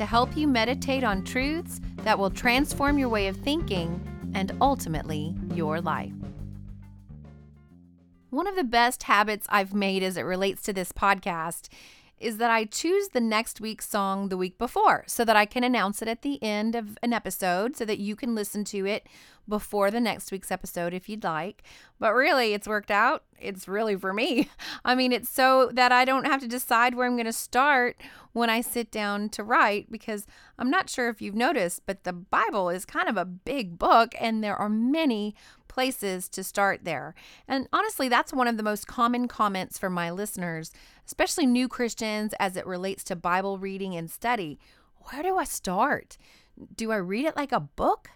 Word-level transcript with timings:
to 0.00 0.06
help 0.06 0.34
you 0.34 0.48
meditate 0.48 1.04
on 1.04 1.22
truths 1.22 1.78
that 2.04 2.18
will 2.18 2.30
transform 2.30 2.96
your 2.96 3.10
way 3.10 3.26
of 3.26 3.36
thinking 3.36 4.00
and 4.32 4.50
ultimately 4.58 5.34
your 5.52 5.78
life. 5.78 6.14
One 8.30 8.46
of 8.46 8.56
the 8.56 8.64
best 8.64 9.02
habits 9.02 9.46
I've 9.50 9.74
made 9.74 10.02
as 10.02 10.16
it 10.16 10.22
relates 10.22 10.62
to 10.62 10.72
this 10.72 10.90
podcast 10.90 11.68
is 12.18 12.38
that 12.38 12.50
I 12.50 12.64
choose 12.64 13.08
the 13.08 13.20
next 13.20 13.60
week's 13.60 13.90
song 13.90 14.30
the 14.30 14.38
week 14.38 14.56
before 14.56 15.04
so 15.06 15.22
that 15.22 15.36
I 15.36 15.44
can 15.44 15.64
announce 15.64 16.00
it 16.00 16.08
at 16.08 16.22
the 16.22 16.42
end 16.42 16.74
of 16.74 16.96
an 17.02 17.12
episode 17.12 17.76
so 17.76 17.84
that 17.84 17.98
you 17.98 18.16
can 18.16 18.34
listen 18.34 18.64
to 18.64 18.86
it 18.86 19.06
before 19.48 19.90
the 19.90 20.00
next 20.00 20.30
week's 20.30 20.50
episode 20.50 20.94
if 20.94 21.08
you'd 21.08 21.24
like. 21.24 21.62
But 21.98 22.14
really, 22.14 22.54
it's 22.54 22.68
worked 22.68 22.90
out. 22.90 23.24
It's 23.38 23.68
really 23.68 23.96
for 23.96 24.12
me. 24.12 24.48
I 24.84 24.94
mean, 24.94 25.12
it's 25.12 25.28
so 25.28 25.70
that 25.74 25.92
I 25.92 26.04
don't 26.04 26.26
have 26.26 26.40
to 26.40 26.48
decide 26.48 26.94
where 26.94 27.06
I'm 27.06 27.16
going 27.16 27.26
to 27.26 27.32
start 27.32 28.00
when 28.32 28.48
I 28.50 28.60
sit 28.60 28.90
down 28.90 29.28
to 29.30 29.42
write 29.42 29.90
because 29.90 30.26
I'm 30.58 30.70
not 30.70 30.88
sure 30.88 31.08
if 31.08 31.20
you've 31.20 31.34
noticed, 31.34 31.82
but 31.86 32.04
the 32.04 32.12
Bible 32.12 32.70
is 32.70 32.84
kind 32.84 33.08
of 33.08 33.16
a 33.16 33.24
big 33.24 33.78
book 33.78 34.14
and 34.20 34.42
there 34.42 34.56
are 34.56 34.68
many 34.68 35.34
places 35.70 36.28
to 36.28 36.42
start 36.42 36.80
there. 36.84 37.14
And 37.46 37.68
honestly, 37.72 38.08
that's 38.08 38.32
one 38.32 38.48
of 38.48 38.56
the 38.56 38.62
most 38.62 38.86
common 38.86 39.28
comments 39.28 39.78
from 39.78 39.92
my 39.92 40.10
listeners, 40.10 40.72
especially 41.06 41.46
new 41.46 41.68
Christians 41.68 42.34
as 42.40 42.56
it 42.56 42.66
relates 42.66 43.04
to 43.04 43.16
Bible 43.16 43.58
reading 43.58 43.94
and 43.94 44.10
study. 44.10 44.58
Where 44.96 45.22
do 45.22 45.36
I 45.38 45.44
start? 45.44 46.18
Do 46.76 46.90
I 46.90 46.96
read 46.96 47.24
it 47.24 47.36
like 47.36 47.52
a 47.52 47.60
book? 47.60 48.10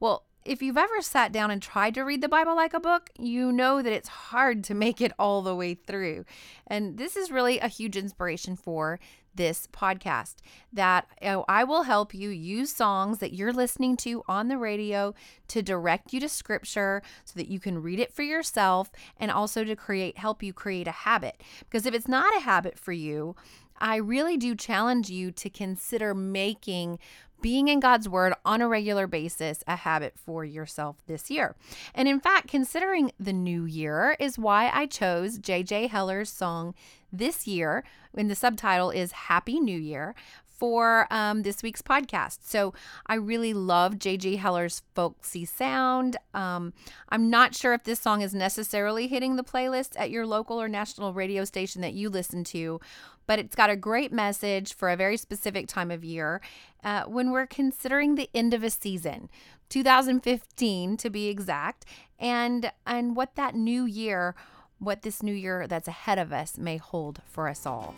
Well, 0.00 0.24
if 0.46 0.62
you've 0.62 0.76
ever 0.76 1.02
sat 1.02 1.32
down 1.32 1.50
and 1.50 1.60
tried 1.60 1.94
to 1.94 2.02
read 2.02 2.22
the 2.22 2.28
Bible 2.28 2.54
like 2.54 2.72
a 2.72 2.80
book, 2.80 3.10
you 3.18 3.50
know 3.50 3.82
that 3.82 3.92
it's 3.92 4.08
hard 4.08 4.62
to 4.64 4.74
make 4.74 5.00
it 5.00 5.12
all 5.18 5.42
the 5.42 5.54
way 5.54 5.74
through. 5.74 6.24
And 6.66 6.96
this 6.98 7.16
is 7.16 7.30
really 7.30 7.58
a 7.58 7.68
huge 7.68 7.96
inspiration 7.96 8.56
for 8.56 8.98
this 9.34 9.68
podcast 9.70 10.36
that 10.72 11.06
I 11.22 11.64
will 11.64 11.82
help 11.82 12.14
you 12.14 12.30
use 12.30 12.72
songs 12.72 13.18
that 13.18 13.34
you're 13.34 13.52
listening 13.52 13.96
to 13.98 14.22
on 14.26 14.48
the 14.48 14.56
radio 14.56 15.14
to 15.48 15.60
direct 15.62 16.14
you 16.14 16.20
to 16.20 16.28
scripture 16.28 17.02
so 17.24 17.34
that 17.36 17.48
you 17.48 17.60
can 17.60 17.82
read 17.82 18.00
it 18.00 18.14
for 18.14 18.22
yourself 18.22 18.90
and 19.18 19.30
also 19.30 19.62
to 19.62 19.76
create 19.76 20.16
help 20.16 20.42
you 20.42 20.54
create 20.54 20.88
a 20.88 20.92
habit. 20.92 21.42
Because 21.60 21.84
if 21.84 21.92
it's 21.92 22.08
not 22.08 22.34
a 22.34 22.40
habit 22.40 22.78
for 22.78 22.92
you, 22.92 23.36
I 23.78 23.96
really 23.96 24.38
do 24.38 24.54
challenge 24.54 25.10
you 25.10 25.30
to 25.32 25.50
consider 25.50 26.14
making 26.14 26.98
being 27.40 27.68
in 27.68 27.80
God's 27.80 28.08
Word 28.08 28.34
on 28.44 28.60
a 28.60 28.68
regular 28.68 29.06
basis 29.06 29.62
a 29.66 29.76
habit 29.76 30.14
for 30.16 30.44
yourself 30.44 30.96
this 31.06 31.30
year. 31.30 31.54
And 31.94 32.08
in 32.08 32.20
fact, 32.20 32.48
considering 32.48 33.12
the 33.18 33.32
new 33.32 33.64
year 33.64 34.16
is 34.18 34.38
why 34.38 34.70
I 34.72 34.86
chose 34.86 35.38
JJ 35.38 35.90
Heller's 35.90 36.30
song 36.30 36.74
this 37.12 37.46
year, 37.46 37.84
and 38.16 38.30
the 38.30 38.34
subtitle 38.34 38.90
is 38.90 39.12
Happy 39.12 39.60
New 39.60 39.78
Year 39.78 40.14
for 40.56 41.06
um, 41.10 41.42
this 41.42 41.62
week's 41.62 41.82
podcast. 41.82 42.38
So 42.42 42.72
I 43.06 43.14
really 43.14 43.52
love 43.52 43.94
JJ 43.94 44.38
Heller's 44.38 44.82
folksy 44.94 45.44
sound. 45.44 46.16
Um, 46.32 46.72
I'm 47.10 47.28
not 47.28 47.54
sure 47.54 47.74
if 47.74 47.84
this 47.84 48.00
song 48.00 48.22
is 48.22 48.34
necessarily 48.34 49.06
hitting 49.06 49.36
the 49.36 49.44
playlist 49.44 49.92
at 49.96 50.10
your 50.10 50.26
local 50.26 50.60
or 50.60 50.68
national 50.68 51.12
radio 51.12 51.44
station 51.44 51.82
that 51.82 51.92
you 51.92 52.08
listen 52.08 52.42
to, 52.44 52.80
but 53.26 53.38
it's 53.38 53.54
got 53.54 53.70
a 53.70 53.76
great 53.76 54.12
message 54.12 54.74
for 54.74 54.90
a 54.90 54.96
very 54.96 55.16
specific 55.16 55.66
time 55.68 55.90
of 55.90 56.04
year 56.04 56.40
uh, 56.84 57.04
when 57.04 57.30
we're 57.30 57.46
considering 57.46 58.14
the 58.14 58.30
end 58.34 58.54
of 58.54 58.62
a 58.62 58.70
season, 58.70 59.28
2015 59.68 60.96
to 60.96 61.10
be 61.10 61.28
exact, 61.28 61.84
and 62.18 62.70
and 62.86 63.16
what 63.16 63.34
that 63.34 63.54
new 63.54 63.84
year, 63.84 64.34
what 64.78 65.02
this 65.02 65.22
new 65.22 65.34
year 65.34 65.66
that's 65.66 65.88
ahead 65.88 66.18
of 66.18 66.32
us 66.32 66.56
may 66.56 66.76
hold 66.76 67.20
for 67.26 67.48
us 67.48 67.66
all. 67.66 67.94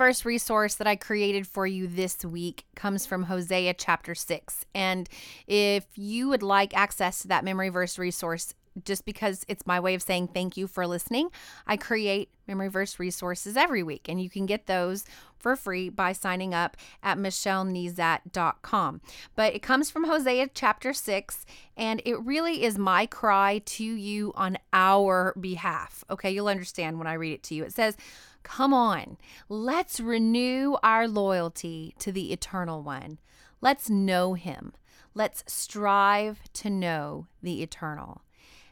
Verse 0.00 0.24
resource 0.24 0.76
that 0.76 0.86
I 0.86 0.96
created 0.96 1.46
for 1.46 1.66
you 1.66 1.86
this 1.86 2.24
week 2.24 2.64
comes 2.74 3.04
from 3.04 3.24
Hosea 3.24 3.74
chapter 3.74 4.14
6. 4.14 4.64
And 4.74 5.06
if 5.46 5.84
you 5.94 6.30
would 6.30 6.42
like 6.42 6.74
access 6.74 7.20
to 7.20 7.28
that 7.28 7.44
memory 7.44 7.68
verse 7.68 7.98
resource, 7.98 8.54
just 8.82 9.04
because 9.04 9.44
it's 9.46 9.66
my 9.66 9.78
way 9.78 9.94
of 9.94 10.00
saying 10.00 10.28
thank 10.28 10.56
you 10.56 10.66
for 10.66 10.86
listening, 10.86 11.28
I 11.66 11.76
create 11.76 12.30
memory 12.46 12.68
verse 12.68 12.98
resources 12.98 13.58
every 13.58 13.82
week. 13.82 14.08
And 14.08 14.22
you 14.22 14.30
can 14.30 14.46
get 14.46 14.66
those 14.66 15.04
for 15.36 15.54
free 15.54 15.90
by 15.90 16.12
signing 16.12 16.54
up 16.54 16.78
at 17.02 17.18
michellenezat.com. 17.18 19.00
But 19.34 19.54
it 19.54 19.60
comes 19.60 19.90
from 19.90 20.04
Hosea 20.04 20.48
chapter 20.54 20.94
6, 20.94 21.44
and 21.76 22.00
it 22.06 22.18
really 22.24 22.64
is 22.64 22.78
my 22.78 23.04
cry 23.04 23.60
to 23.66 23.84
you 23.84 24.32
on 24.34 24.56
our 24.72 25.34
behalf. 25.38 26.04
Okay, 26.08 26.30
you'll 26.30 26.48
understand 26.48 26.96
when 26.96 27.06
I 27.06 27.14
read 27.14 27.34
it 27.34 27.42
to 27.44 27.54
you. 27.54 27.64
It 27.64 27.74
says, 27.74 27.98
Come 28.42 28.72
on, 28.72 29.18
let's 29.48 30.00
renew 30.00 30.76
our 30.82 31.06
loyalty 31.06 31.94
to 31.98 32.10
the 32.10 32.32
Eternal 32.32 32.82
One. 32.82 33.18
Let's 33.60 33.90
know 33.90 34.34
Him. 34.34 34.72
Let's 35.14 35.44
strive 35.46 36.40
to 36.54 36.70
know 36.70 37.26
the 37.42 37.62
Eternal. 37.62 38.22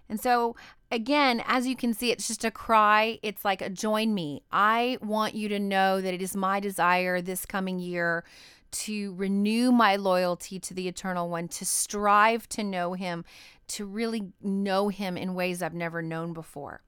And 0.08 0.20
so, 0.20 0.56
again, 0.90 1.42
as 1.46 1.66
you 1.66 1.76
can 1.76 1.92
see, 1.92 2.10
it's 2.10 2.28
just 2.28 2.44
a 2.44 2.50
cry. 2.50 3.18
It's 3.22 3.44
like 3.44 3.60
a 3.60 3.68
join 3.68 4.14
me. 4.14 4.42
I 4.50 4.98
want 5.02 5.34
you 5.34 5.48
to 5.50 5.58
know 5.58 6.00
that 6.00 6.14
it 6.14 6.22
is 6.22 6.34
my 6.34 6.60
desire 6.60 7.20
this 7.20 7.44
coming 7.44 7.78
year 7.78 8.24
to 8.70 9.14
renew 9.14 9.72
my 9.72 9.96
loyalty 9.96 10.58
to 10.60 10.74
the 10.74 10.88
Eternal 10.88 11.28
One, 11.28 11.48
to 11.48 11.64
strive 11.64 12.48
to 12.50 12.62
know 12.62 12.94
Him, 12.94 13.24
to 13.68 13.84
really 13.84 14.32
know 14.42 14.88
Him 14.88 15.16
in 15.16 15.34
ways 15.34 15.62
I've 15.62 15.74
never 15.74 16.02
known 16.02 16.32
before. 16.32 16.82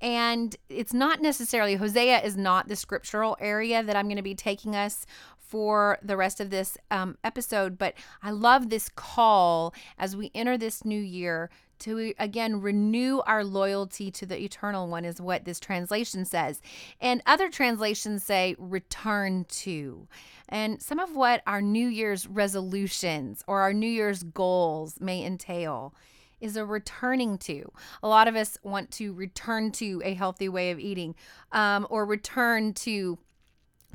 And 0.00 0.54
it's 0.68 0.94
not 0.94 1.20
necessarily, 1.20 1.74
Hosea 1.74 2.20
is 2.20 2.36
not 2.36 2.68
the 2.68 2.76
scriptural 2.76 3.36
area 3.40 3.82
that 3.82 3.96
I'm 3.96 4.06
going 4.06 4.16
to 4.16 4.22
be 4.22 4.34
taking 4.34 4.76
us 4.76 5.06
for 5.38 5.98
the 6.02 6.16
rest 6.16 6.40
of 6.40 6.50
this 6.50 6.76
um, 6.90 7.16
episode, 7.24 7.78
but 7.78 7.94
I 8.22 8.30
love 8.30 8.68
this 8.68 8.90
call 8.90 9.74
as 9.98 10.14
we 10.14 10.30
enter 10.34 10.58
this 10.58 10.84
new 10.84 11.00
year 11.00 11.50
to 11.80 12.12
again 12.18 12.60
renew 12.60 13.20
our 13.20 13.44
loyalty 13.44 14.10
to 14.10 14.26
the 14.26 14.42
eternal 14.42 14.88
one 14.88 15.04
is 15.04 15.20
what 15.20 15.44
this 15.44 15.60
translation 15.60 16.24
says. 16.24 16.60
And 17.00 17.22
other 17.24 17.48
translations 17.48 18.24
say 18.24 18.56
return 18.58 19.44
to. 19.44 20.08
And 20.48 20.82
some 20.82 20.98
of 20.98 21.14
what 21.14 21.42
our 21.46 21.62
new 21.62 21.86
year's 21.86 22.26
resolutions 22.26 23.42
or 23.46 23.60
our 23.60 23.72
new 23.72 23.88
year's 23.88 24.22
goals 24.22 25.00
may 25.00 25.24
entail 25.24 25.94
is 26.40 26.56
a 26.56 26.64
returning 26.64 27.38
to. 27.38 27.70
A 28.02 28.08
lot 28.08 28.28
of 28.28 28.36
us 28.36 28.58
want 28.62 28.90
to 28.92 29.12
return 29.12 29.72
to 29.72 30.02
a 30.04 30.14
healthy 30.14 30.48
way 30.48 30.70
of 30.70 30.78
eating 30.78 31.14
um, 31.52 31.86
or 31.90 32.04
return 32.04 32.72
to 32.74 33.18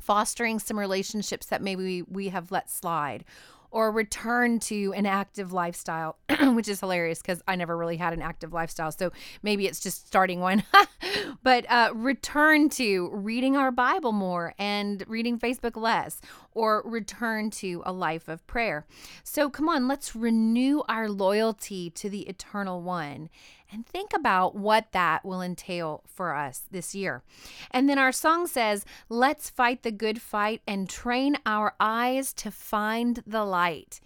fostering 0.00 0.58
some 0.58 0.78
relationships 0.78 1.46
that 1.46 1.62
maybe 1.62 2.02
we 2.02 2.28
have 2.28 2.50
let 2.52 2.70
slide 2.70 3.24
or 3.74 3.90
return 3.90 4.60
to 4.60 4.94
an 4.94 5.04
active 5.04 5.52
lifestyle, 5.52 6.16
which 6.52 6.68
is 6.68 6.78
hilarious 6.78 7.20
because 7.20 7.42
I 7.48 7.56
never 7.56 7.76
really 7.76 7.96
had 7.96 8.12
an 8.12 8.22
active 8.22 8.52
lifestyle. 8.52 8.92
So 8.92 9.10
maybe 9.42 9.66
it's 9.66 9.80
just 9.80 10.06
starting 10.06 10.38
one. 10.38 10.62
but 11.42 11.68
uh, 11.68 11.90
return 11.92 12.68
to 12.70 13.10
reading 13.12 13.56
our 13.56 13.72
Bible 13.72 14.12
more 14.12 14.54
and 14.60 15.02
reading 15.08 15.40
Facebook 15.40 15.76
less, 15.76 16.20
or 16.52 16.82
return 16.84 17.50
to 17.50 17.82
a 17.84 17.92
life 17.92 18.28
of 18.28 18.46
prayer. 18.46 18.86
So 19.24 19.50
come 19.50 19.68
on, 19.68 19.88
let's 19.88 20.14
renew 20.14 20.84
our 20.88 21.08
loyalty 21.08 21.90
to 21.90 22.08
the 22.08 22.28
eternal 22.28 22.80
one 22.80 23.28
and 23.74 23.84
think 23.84 24.12
about 24.14 24.54
what 24.54 24.92
that 24.92 25.24
will 25.24 25.42
entail 25.42 26.04
for 26.06 26.34
us 26.34 26.62
this 26.70 26.94
year. 26.94 27.22
And 27.72 27.88
then 27.88 27.98
our 27.98 28.12
song 28.12 28.46
says, 28.46 28.86
Let's 29.08 29.50
fight 29.50 29.82
the 29.82 29.90
good 29.90 30.22
fight 30.22 30.62
and 30.66 30.88
train 30.88 31.36
our 31.44 31.74
eyes 31.80 32.32
to 32.34 32.52
find 32.52 33.20
the 33.26 33.44
light. 33.44 34.00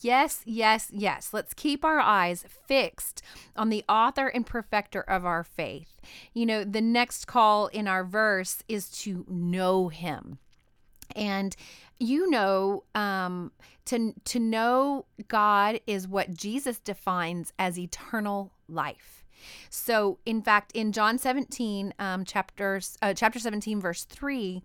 Yes, 0.00 0.42
yes, 0.44 0.88
yes. 0.92 1.30
Let's 1.32 1.52
keep 1.52 1.84
our 1.84 1.98
eyes 1.98 2.44
fixed 2.66 3.20
on 3.56 3.70
the 3.70 3.84
author 3.88 4.28
and 4.28 4.46
perfecter 4.46 5.00
of 5.00 5.26
our 5.26 5.42
faith. 5.42 6.00
You 6.32 6.46
know, 6.46 6.62
the 6.62 6.80
next 6.80 7.26
call 7.26 7.66
in 7.66 7.88
our 7.88 8.04
verse 8.04 8.62
is 8.68 8.88
to 9.00 9.26
know 9.28 9.88
him. 9.88 10.38
And 11.16 11.56
you 11.98 12.30
know, 12.30 12.84
um, 12.94 13.50
to 13.86 14.14
to 14.26 14.38
know 14.38 15.06
God 15.26 15.80
is 15.88 16.06
what 16.06 16.34
Jesus 16.34 16.78
defines 16.78 17.52
as 17.58 17.76
eternal 17.76 18.52
life. 18.68 19.24
So, 19.70 20.18
in 20.26 20.42
fact, 20.42 20.72
in 20.72 20.92
John 20.92 21.18
17, 21.18 21.94
um, 21.98 22.24
chapters, 22.24 22.96
uh, 23.02 23.14
chapter 23.14 23.38
17, 23.38 23.80
verse 23.80 24.04
3, 24.04 24.62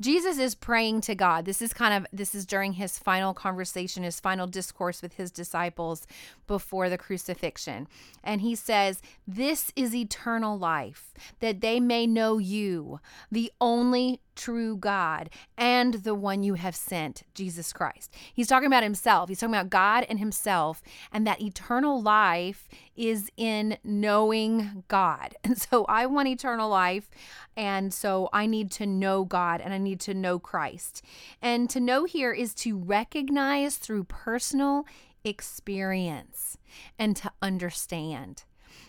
Jesus 0.00 0.38
is 0.38 0.54
praying 0.54 1.02
to 1.02 1.14
God. 1.14 1.44
This 1.44 1.62
is 1.62 1.72
kind 1.72 1.94
of, 1.94 2.06
this 2.12 2.34
is 2.34 2.46
during 2.46 2.74
his 2.74 2.98
final 2.98 3.34
conversation, 3.34 4.02
his 4.02 4.20
final 4.20 4.46
discourse 4.46 5.02
with 5.02 5.14
his 5.14 5.30
disciples 5.30 6.06
before 6.46 6.88
the 6.88 6.98
crucifixion. 6.98 7.86
And 8.22 8.40
he 8.40 8.54
says, 8.54 9.02
This 9.26 9.72
is 9.76 9.94
eternal 9.94 10.58
life, 10.58 11.12
that 11.40 11.60
they 11.60 11.80
may 11.80 12.06
know 12.06 12.38
you, 12.38 13.00
the 13.30 13.52
only 13.60 14.20
true 14.36 14.76
God 14.76 15.30
and 15.56 15.94
the 15.94 16.14
one 16.14 16.42
you 16.42 16.54
have 16.54 16.76
sent, 16.76 17.22
Jesus 17.34 17.72
Christ. 17.72 18.14
He's 18.32 18.46
talking 18.46 18.66
about 18.66 18.82
himself. 18.82 19.28
He's 19.28 19.40
talking 19.40 19.54
about 19.54 19.70
God 19.70 20.06
and 20.08 20.18
himself, 20.18 20.82
and 21.12 21.26
that 21.26 21.40
eternal 21.40 22.00
life 22.00 22.68
is 22.94 23.30
in 23.36 23.78
knowing 23.82 24.84
God. 24.88 25.34
And 25.46 25.60
so 25.60 25.84
I 25.84 26.06
want 26.06 26.28
eternal 26.28 26.68
life, 26.68 27.08
and 27.56 27.94
so 27.94 28.28
I 28.32 28.46
need 28.46 28.70
to 28.72 28.86
know 28.86 29.24
God 29.24 29.60
and 29.60 29.72
I 29.72 29.78
need 29.78 30.00
to 30.00 30.12
know 30.12 30.38
Christ. 30.38 31.02
And 31.40 31.70
to 31.70 31.80
know 31.80 32.04
here 32.04 32.32
is 32.32 32.52
to 32.56 32.76
recognize 32.76 33.76
through 33.76 34.04
personal 34.04 34.84
experience 35.24 36.58
and 36.98 37.16
to 37.16 37.32
understand. 37.40 38.44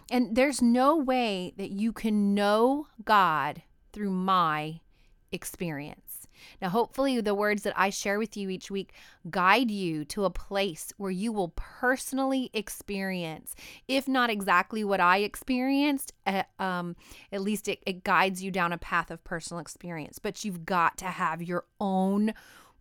And 0.10 0.36
there's 0.36 0.62
no 0.62 0.96
way 0.98 1.54
that 1.58 1.72
you 1.72 1.94
can 1.94 2.34
know 2.34 2.88
God 3.04 3.62
through 3.94 4.12
my 4.12 4.82
experience. 5.32 6.28
Now, 6.62 6.70
hopefully, 6.70 7.20
the 7.22 7.34
words 7.34 7.64
that 7.64 7.74
I 7.76 7.90
share 7.90 8.20
with 8.20 8.38
you 8.38 8.50
each 8.50 8.70
week 8.70 8.94
guide 9.30 9.72
you 9.72 10.06
to 10.06 10.26
a 10.26 10.30
place 10.30 10.94
where 10.98 11.12
you 11.12 11.32
will 11.32 11.54
personally 11.56 12.50
experience, 12.54 13.56
if 13.88 14.08
not 14.08 14.30
exactly 14.30 14.84
what 14.84 15.00
I 15.00 15.20
experienced, 15.20 16.14
uh, 16.26 16.44
um, 16.60 16.96
at 17.32 17.42
least 17.42 17.68
it, 17.68 17.80
it 17.86 18.04
guides 18.04 18.44
you 18.44 18.52
down 18.52 18.74
a 18.74 18.78
path 18.78 19.12
of 19.12 19.24
personal 19.24 19.60
experience. 19.60 20.20
But 20.20 20.46
you've 20.46 20.66
got 20.66 20.98
to 21.00 21.06
have 21.06 21.42
your 21.42 21.66
own 21.80 22.34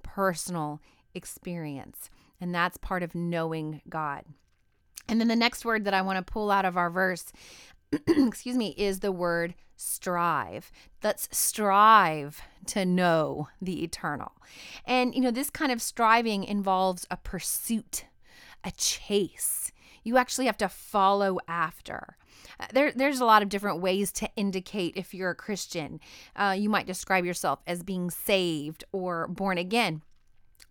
personal 0.02 0.80
experience. 1.14 2.10
And 2.40 2.54
that's 2.54 2.76
part 2.76 3.02
of 3.02 3.14
knowing 3.14 3.80
God. 3.88 4.24
And 5.08 5.20
then 5.20 5.28
the 5.28 5.36
next 5.36 5.64
word 5.64 5.84
that 5.84 5.94
I 5.94 6.02
want 6.02 6.24
to 6.24 6.32
pull 6.32 6.50
out 6.50 6.64
of 6.64 6.76
our 6.76 6.90
verse, 6.90 7.32
excuse 8.06 8.56
me, 8.56 8.74
is 8.76 9.00
the 9.00 9.12
word 9.12 9.54
strive. 9.76 10.72
Let's 11.02 11.28
strive 11.30 12.40
to 12.66 12.84
know 12.84 13.48
the 13.60 13.84
eternal. 13.84 14.32
And, 14.84 15.14
you 15.14 15.20
know, 15.20 15.30
this 15.30 15.50
kind 15.50 15.70
of 15.70 15.82
striving 15.82 16.44
involves 16.44 17.06
a 17.10 17.16
pursuit, 17.16 18.06
a 18.64 18.70
chase. 18.72 19.72
You 20.02 20.16
actually 20.16 20.46
have 20.46 20.58
to 20.58 20.68
follow 20.68 21.38
after. 21.48 22.16
Uh, 22.58 22.66
there, 22.72 22.92
there's 22.92 23.20
a 23.20 23.24
lot 23.24 23.42
of 23.42 23.48
different 23.48 23.80
ways 23.80 24.12
to 24.12 24.30
indicate 24.36 24.96
if 24.96 25.12
you're 25.12 25.30
a 25.30 25.34
Christian. 25.34 26.00
Uh, 26.34 26.54
you 26.56 26.68
might 26.68 26.86
describe 26.86 27.24
yourself 27.24 27.60
as 27.66 27.82
being 27.82 28.10
saved 28.10 28.84
or 28.92 29.28
born 29.28 29.58
again. 29.58 30.02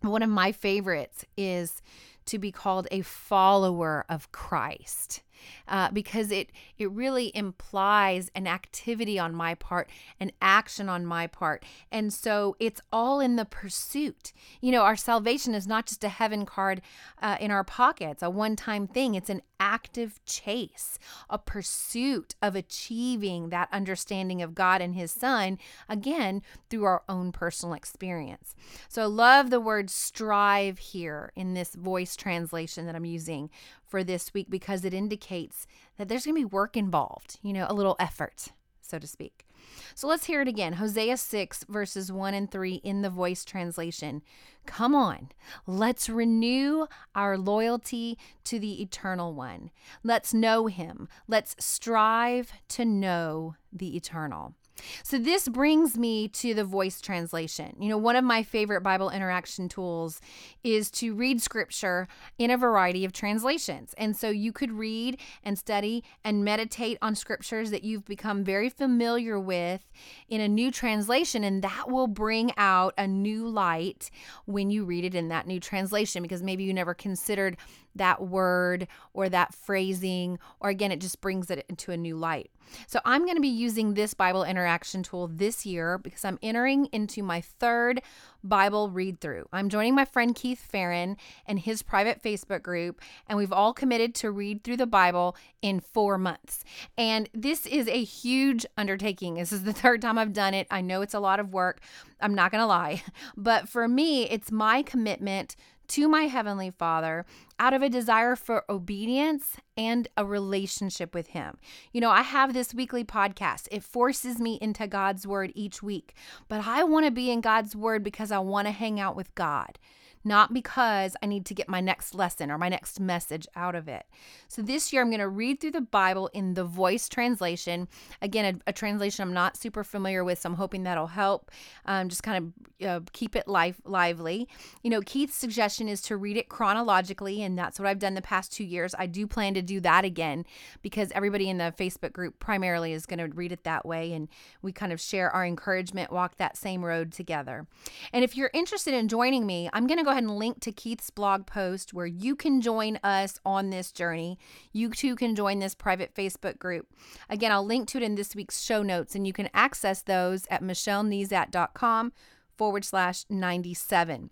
One 0.00 0.22
of 0.22 0.30
my 0.30 0.52
favorites 0.52 1.24
is 1.36 1.82
to 2.26 2.38
be 2.38 2.50
called 2.50 2.88
a 2.90 3.02
follower 3.02 4.04
of 4.08 4.32
Christ 4.32 5.22
uh, 5.68 5.90
because 5.90 6.30
it 6.30 6.50
it 6.78 6.90
really 6.90 7.32
implies 7.34 8.30
an 8.34 8.46
activity 8.46 9.18
on 9.18 9.34
my 9.34 9.54
part, 9.54 9.88
an 10.20 10.32
action 10.40 10.88
on 10.88 11.06
my 11.06 11.26
part, 11.26 11.64
and 11.90 12.12
so 12.12 12.56
it's 12.58 12.80
all 12.92 13.20
in 13.20 13.36
the 13.36 13.44
pursuit. 13.44 14.32
You 14.60 14.72
know, 14.72 14.82
our 14.82 14.96
salvation 14.96 15.54
is 15.54 15.66
not 15.66 15.86
just 15.86 16.04
a 16.04 16.08
heaven 16.08 16.46
card 16.46 16.82
uh, 17.20 17.36
in 17.40 17.50
our 17.50 17.64
pockets, 17.64 18.22
a 18.22 18.30
one-time 18.30 18.86
thing. 18.86 19.14
It's 19.14 19.30
an 19.30 19.42
active 19.58 20.20
chase, 20.24 20.98
a 21.28 21.38
pursuit 21.38 22.34
of 22.42 22.54
achieving 22.54 23.48
that 23.48 23.68
understanding 23.72 24.42
of 24.42 24.54
God 24.54 24.80
and 24.80 24.94
His 24.94 25.10
Son 25.10 25.58
again 25.88 26.42
through 26.68 26.84
our 26.84 27.02
own 27.08 27.32
personal 27.32 27.74
experience. 27.74 28.54
So 28.88 29.02
I 29.02 29.06
love 29.06 29.50
the 29.50 29.60
word 29.60 29.90
strive 29.90 30.78
here 30.78 31.32
in 31.36 31.54
this 31.54 31.74
voice 31.74 32.16
translation 32.16 32.86
that 32.86 32.94
I'm 32.94 33.04
using 33.04 33.50
for 33.86 34.02
this 34.02 34.34
week 34.34 34.48
because 34.50 34.84
it 34.84 34.94
indicates 34.94 35.66
that 35.96 36.08
there's 36.08 36.24
going 36.24 36.34
to 36.34 36.40
be 36.40 36.44
work 36.44 36.76
involved, 36.76 37.38
you 37.42 37.52
know, 37.52 37.66
a 37.68 37.74
little 37.74 37.96
effort, 37.98 38.48
so 38.80 38.98
to 38.98 39.06
speak. 39.06 39.46
So 39.94 40.06
let's 40.06 40.26
hear 40.26 40.42
it 40.42 40.48
again. 40.48 40.74
Hosea 40.74 41.16
6, 41.16 41.64
verses 41.68 42.12
1 42.12 42.34
and 42.34 42.50
3 42.50 42.74
in 42.76 43.02
the 43.02 43.10
voice 43.10 43.44
translation. 43.44 44.22
Come 44.66 44.94
on, 44.94 45.28
let's 45.66 46.08
renew 46.08 46.86
our 47.14 47.38
loyalty 47.38 48.18
to 48.44 48.58
the 48.58 48.82
eternal 48.82 49.32
one. 49.32 49.70
Let's 50.02 50.34
know 50.34 50.66
him. 50.66 51.08
Let's 51.28 51.54
strive 51.64 52.52
to 52.70 52.84
know 52.84 53.54
the 53.72 53.96
eternal. 53.96 54.54
So, 55.02 55.18
this 55.18 55.48
brings 55.48 55.96
me 55.96 56.28
to 56.28 56.54
the 56.54 56.64
voice 56.64 57.00
translation. 57.00 57.76
You 57.80 57.88
know, 57.88 57.98
one 57.98 58.16
of 58.16 58.24
my 58.24 58.42
favorite 58.42 58.82
Bible 58.82 59.10
interaction 59.10 59.68
tools 59.68 60.20
is 60.62 60.90
to 60.92 61.14
read 61.14 61.40
scripture 61.40 62.08
in 62.38 62.50
a 62.50 62.56
variety 62.56 63.04
of 63.04 63.12
translations. 63.12 63.94
And 63.96 64.16
so, 64.16 64.28
you 64.28 64.52
could 64.52 64.72
read 64.72 65.18
and 65.42 65.58
study 65.58 66.04
and 66.24 66.44
meditate 66.44 66.98
on 67.00 67.14
scriptures 67.14 67.70
that 67.70 67.84
you've 67.84 68.04
become 68.04 68.44
very 68.44 68.68
familiar 68.68 69.38
with 69.40 69.90
in 70.28 70.40
a 70.40 70.48
new 70.48 70.70
translation, 70.70 71.44
and 71.44 71.62
that 71.62 71.90
will 71.90 72.08
bring 72.08 72.52
out 72.56 72.94
a 72.98 73.06
new 73.06 73.48
light 73.48 74.10
when 74.44 74.70
you 74.70 74.84
read 74.84 75.04
it 75.04 75.14
in 75.14 75.28
that 75.28 75.46
new 75.46 75.60
translation 75.60 76.22
because 76.22 76.42
maybe 76.42 76.64
you 76.64 76.74
never 76.74 76.94
considered 76.94 77.56
that 77.94 78.22
word 78.22 78.86
or 79.14 79.28
that 79.28 79.54
phrasing, 79.54 80.38
or 80.60 80.68
again, 80.68 80.92
it 80.92 81.00
just 81.00 81.20
brings 81.22 81.50
it 81.50 81.64
into 81.68 81.92
a 81.92 81.96
new 81.96 82.16
light. 82.16 82.50
So 82.86 83.00
I'm 83.04 83.22
going 83.24 83.36
to 83.36 83.40
be 83.40 83.48
using 83.48 83.94
this 83.94 84.12
Bible 84.12 84.44
interaction 84.44 84.65
tool 85.02 85.28
this 85.28 85.64
year 85.64 85.98
because 85.98 86.24
I'm 86.24 86.38
entering 86.42 86.86
into 86.86 87.22
my 87.22 87.40
third 87.40 88.02
Bible 88.42 88.90
read 88.90 89.20
through. 89.20 89.48
I'm 89.52 89.68
joining 89.68 89.94
my 89.94 90.04
friend 90.04 90.34
Keith 90.34 90.60
Ferrin 90.60 91.16
and 91.46 91.58
his 91.58 91.82
private 91.82 92.22
Facebook 92.22 92.62
group, 92.62 93.00
and 93.28 93.36
we've 93.36 93.52
all 93.52 93.72
committed 93.72 94.14
to 94.16 94.30
read 94.30 94.62
through 94.62 94.76
the 94.76 94.86
Bible 94.86 95.36
in 95.62 95.80
four 95.80 96.18
months. 96.18 96.64
And 96.96 97.28
this 97.34 97.66
is 97.66 97.88
a 97.88 98.02
huge 98.04 98.66
undertaking. 98.76 99.34
This 99.34 99.52
is 99.52 99.64
the 99.64 99.72
third 99.82 100.02
time 100.02 100.18
I've 100.18 100.32
done 100.32 100.54
it. 100.54 100.66
I 100.70 100.80
know 100.80 101.02
it's 101.02 101.14
a 101.14 101.20
lot 101.20 101.40
of 101.40 101.52
work. 101.52 101.80
I'm 102.20 102.34
not 102.34 102.50
going 102.50 102.62
to 102.62 102.66
lie. 102.66 103.02
But 103.36 103.68
for 103.68 103.88
me, 103.88 104.24
it's 104.24 104.50
my 104.50 104.82
commitment 104.82 105.56
to 105.88 106.08
my 106.08 106.22
Heavenly 106.22 106.70
Father 106.70 107.24
out 107.58 107.74
of 107.74 107.82
a 107.82 107.88
desire 107.88 108.36
for 108.36 108.64
obedience 108.68 109.56
and 109.76 110.08
a 110.16 110.24
relationship 110.24 111.14
with 111.14 111.28
Him. 111.28 111.58
You 111.92 112.00
know, 112.00 112.10
I 112.10 112.22
have 112.22 112.52
this 112.52 112.74
weekly 112.74 113.04
podcast, 113.04 113.68
it 113.70 113.82
forces 113.82 114.38
me 114.38 114.58
into 114.60 114.86
God's 114.86 115.26
Word 115.26 115.52
each 115.54 115.82
week, 115.82 116.14
but 116.48 116.66
I 116.66 116.84
want 116.84 117.06
to 117.06 117.12
be 117.12 117.30
in 117.30 117.40
God's 117.40 117.74
Word 117.74 118.02
because 118.02 118.30
I 118.30 118.38
want 118.38 118.66
to 118.66 118.72
hang 118.72 119.00
out 119.00 119.16
with 119.16 119.34
God 119.34 119.78
not 120.26 120.52
because 120.52 121.16
I 121.22 121.26
need 121.26 121.46
to 121.46 121.54
get 121.54 121.68
my 121.68 121.80
next 121.80 122.14
lesson 122.14 122.50
or 122.50 122.58
my 122.58 122.68
next 122.68 122.98
message 122.98 123.46
out 123.54 123.76
of 123.76 123.86
it. 123.86 124.04
So 124.48 124.60
this 124.60 124.92
year, 124.92 125.00
I'm 125.00 125.08
going 125.08 125.20
to 125.20 125.28
read 125.28 125.60
through 125.60 125.70
the 125.70 125.80
Bible 125.80 126.28
in 126.34 126.54
the 126.54 126.64
voice 126.64 127.08
translation. 127.08 127.86
Again, 128.20 128.60
a, 128.66 128.70
a 128.70 128.72
translation 128.72 129.22
I'm 129.22 129.32
not 129.32 129.56
super 129.56 129.84
familiar 129.84 130.24
with, 130.24 130.40
so 130.40 130.48
I'm 130.50 130.56
hoping 130.56 130.82
that'll 130.82 131.06
help. 131.06 131.52
Um, 131.84 132.08
just 132.08 132.24
kind 132.24 132.52
of 132.80 132.86
uh, 132.86 133.00
keep 133.12 133.36
it 133.36 133.46
life 133.46 133.80
lively. 133.84 134.48
You 134.82 134.90
know, 134.90 135.00
Keith's 135.00 135.36
suggestion 135.36 135.88
is 135.88 136.02
to 136.02 136.16
read 136.16 136.36
it 136.36 136.48
chronologically, 136.48 137.42
and 137.42 137.56
that's 137.56 137.78
what 137.78 137.86
I've 137.86 138.00
done 138.00 138.14
the 138.14 138.22
past 138.22 138.52
two 138.52 138.64
years. 138.64 138.94
I 138.98 139.06
do 139.06 139.26
plan 139.28 139.54
to 139.54 139.62
do 139.62 139.80
that 139.80 140.04
again 140.04 140.44
because 140.82 141.12
everybody 141.12 141.48
in 141.48 141.58
the 141.58 141.72
Facebook 141.78 142.12
group 142.12 142.40
primarily 142.40 142.92
is 142.92 143.06
going 143.06 143.20
to 143.20 143.34
read 143.36 143.52
it 143.52 143.62
that 143.62 143.86
way, 143.86 144.12
and 144.12 144.28
we 144.60 144.72
kind 144.72 144.92
of 144.92 145.00
share 145.00 145.30
our 145.30 145.46
encouragement, 145.46 146.10
walk 146.10 146.36
that 146.38 146.56
same 146.56 146.84
road 146.84 147.12
together. 147.12 147.68
And 148.12 148.24
if 148.24 148.36
you're 148.36 148.50
interested 148.52 148.92
in 148.92 149.06
joining 149.06 149.46
me, 149.46 149.70
I'm 149.72 149.86
going 149.86 149.98
to 149.98 150.04
go 150.04 150.15
ahead 150.16 150.24
and 150.24 150.38
link 150.38 150.60
to 150.60 150.72
Keith's 150.72 151.10
blog 151.10 151.46
post 151.46 151.92
where 151.92 152.06
you 152.06 152.34
can 152.34 152.62
join 152.62 152.98
us 153.04 153.38
on 153.44 153.68
this 153.68 153.92
journey. 153.92 154.38
You 154.72 154.88
too 154.88 155.14
can 155.14 155.34
join 155.34 155.58
this 155.58 155.74
private 155.74 156.14
Facebook 156.14 156.58
group. 156.58 156.88
Again, 157.28 157.52
I'll 157.52 157.64
link 157.64 157.86
to 157.88 157.98
it 157.98 158.02
in 158.02 158.14
this 158.14 158.34
week's 158.34 158.62
show 158.62 158.82
notes, 158.82 159.14
and 159.14 159.26
you 159.26 159.34
can 159.34 159.50
access 159.52 160.00
those 160.00 160.46
at 160.50 160.62
michellenezat.com 160.62 162.12
forward 162.56 162.84
slash 162.84 163.24
97. 163.28 164.30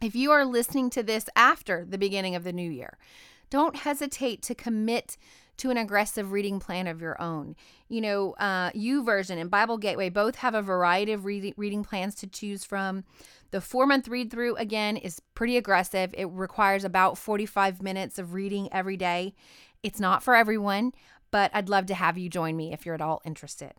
If 0.00 0.14
you 0.14 0.30
are 0.30 0.44
listening 0.44 0.90
to 0.90 1.02
this 1.02 1.28
after 1.34 1.84
the 1.84 1.98
beginning 1.98 2.36
of 2.36 2.44
the 2.44 2.52
new 2.52 2.70
year, 2.70 2.96
don't 3.50 3.76
hesitate 3.76 4.42
to 4.42 4.54
commit 4.54 5.16
to 5.58 5.70
an 5.70 5.76
aggressive 5.76 6.32
reading 6.32 6.58
plan 6.58 6.86
of 6.86 7.00
your 7.00 7.20
own. 7.20 7.54
You 7.88 8.00
know, 8.00 8.32
uh, 8.32 8.70
YouVersion 8.70 9.38
and 9.38 9.50
Bible 9.50 9.78
Gateway 9.78 10.08
both 10.08 10.36
have 10.36 10.54
a 10.54 10.62
variety 10.62 11.12
of 11.12 11.24
reading, 11.24 11.54
reading 11.56 11.84
plans 11.84 12.14
to 12.16 12.26
choose 12.26 12.64
from. 12.64 13.04
The 13.50 13.60
four 13.60 13.86
month 13.86 14.08
read 14.08 14.30
through, 14.30 14.56
again, 14.56 14.96
is 14.96 15.20
pretty 15.34 15.56
aggressive. 15.56 16.14
It 16.16 16.28
requires 16.30 16.84
about 16.84 17.18
45 17.18 17.82
minutes 17.82 18.18
of 18.18 18.34
reading 18.34 18.68
every 18.72 18.96
day. 18.96 19.34
It's 19.82 20.00
not 20.00 20.22
for 20.22 20.34
everyone, 20.34 20.92
but 21.30 21.50
I'd 21.54 21.68
love 21.68 21.86
to 21.86 21.94
have 21.94 22.18
you 22.18 22.28
join 22.28 22.56
me 22.56 22.72
if 22.72 22.84
you're 22.84 22.94
at 22.94 23.00
all 23.00 23.22
interested. 23.24 23.72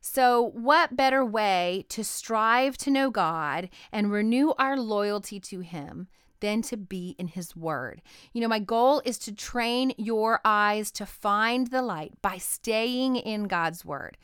So, 0.00 0.50
what 0.54 0.96
better 0.96 1.24
way 1.24 1.84
to 1.88 2.04
strive 2.04 2.76
to 2.78 2.90
know 2.90 3.10
God 3.10 3.68
and 3.90 4.12
renew 4.12 4.52
our 4.58 4.78
loyalty 4.78 5.40
to 5.40 5.60
Him 5.60 6.08
than 6.40 6.62
to 6.62 6.76
be 6.76 7.14
in 7.18 7.28
His 7.28 7.56
Word? 7.56 8.02
You 8.32 8.40
know, 8.40 8.48
my 8.48 8.58
goal 8.58 9.02
is 9.04 9.18
to 9.18 9.34
train 9.34 9.92
your 9.96 10.40
eyes 10.44 10.90
to 10.92 11.06
find 11.06 11.68
the 11.68 11.82
light 11.82 12.12
by 12.22 12.38
staying 12.38 13.16
in 13.16 13.44
God's 13.44 13.84
Word. 13.84 14.16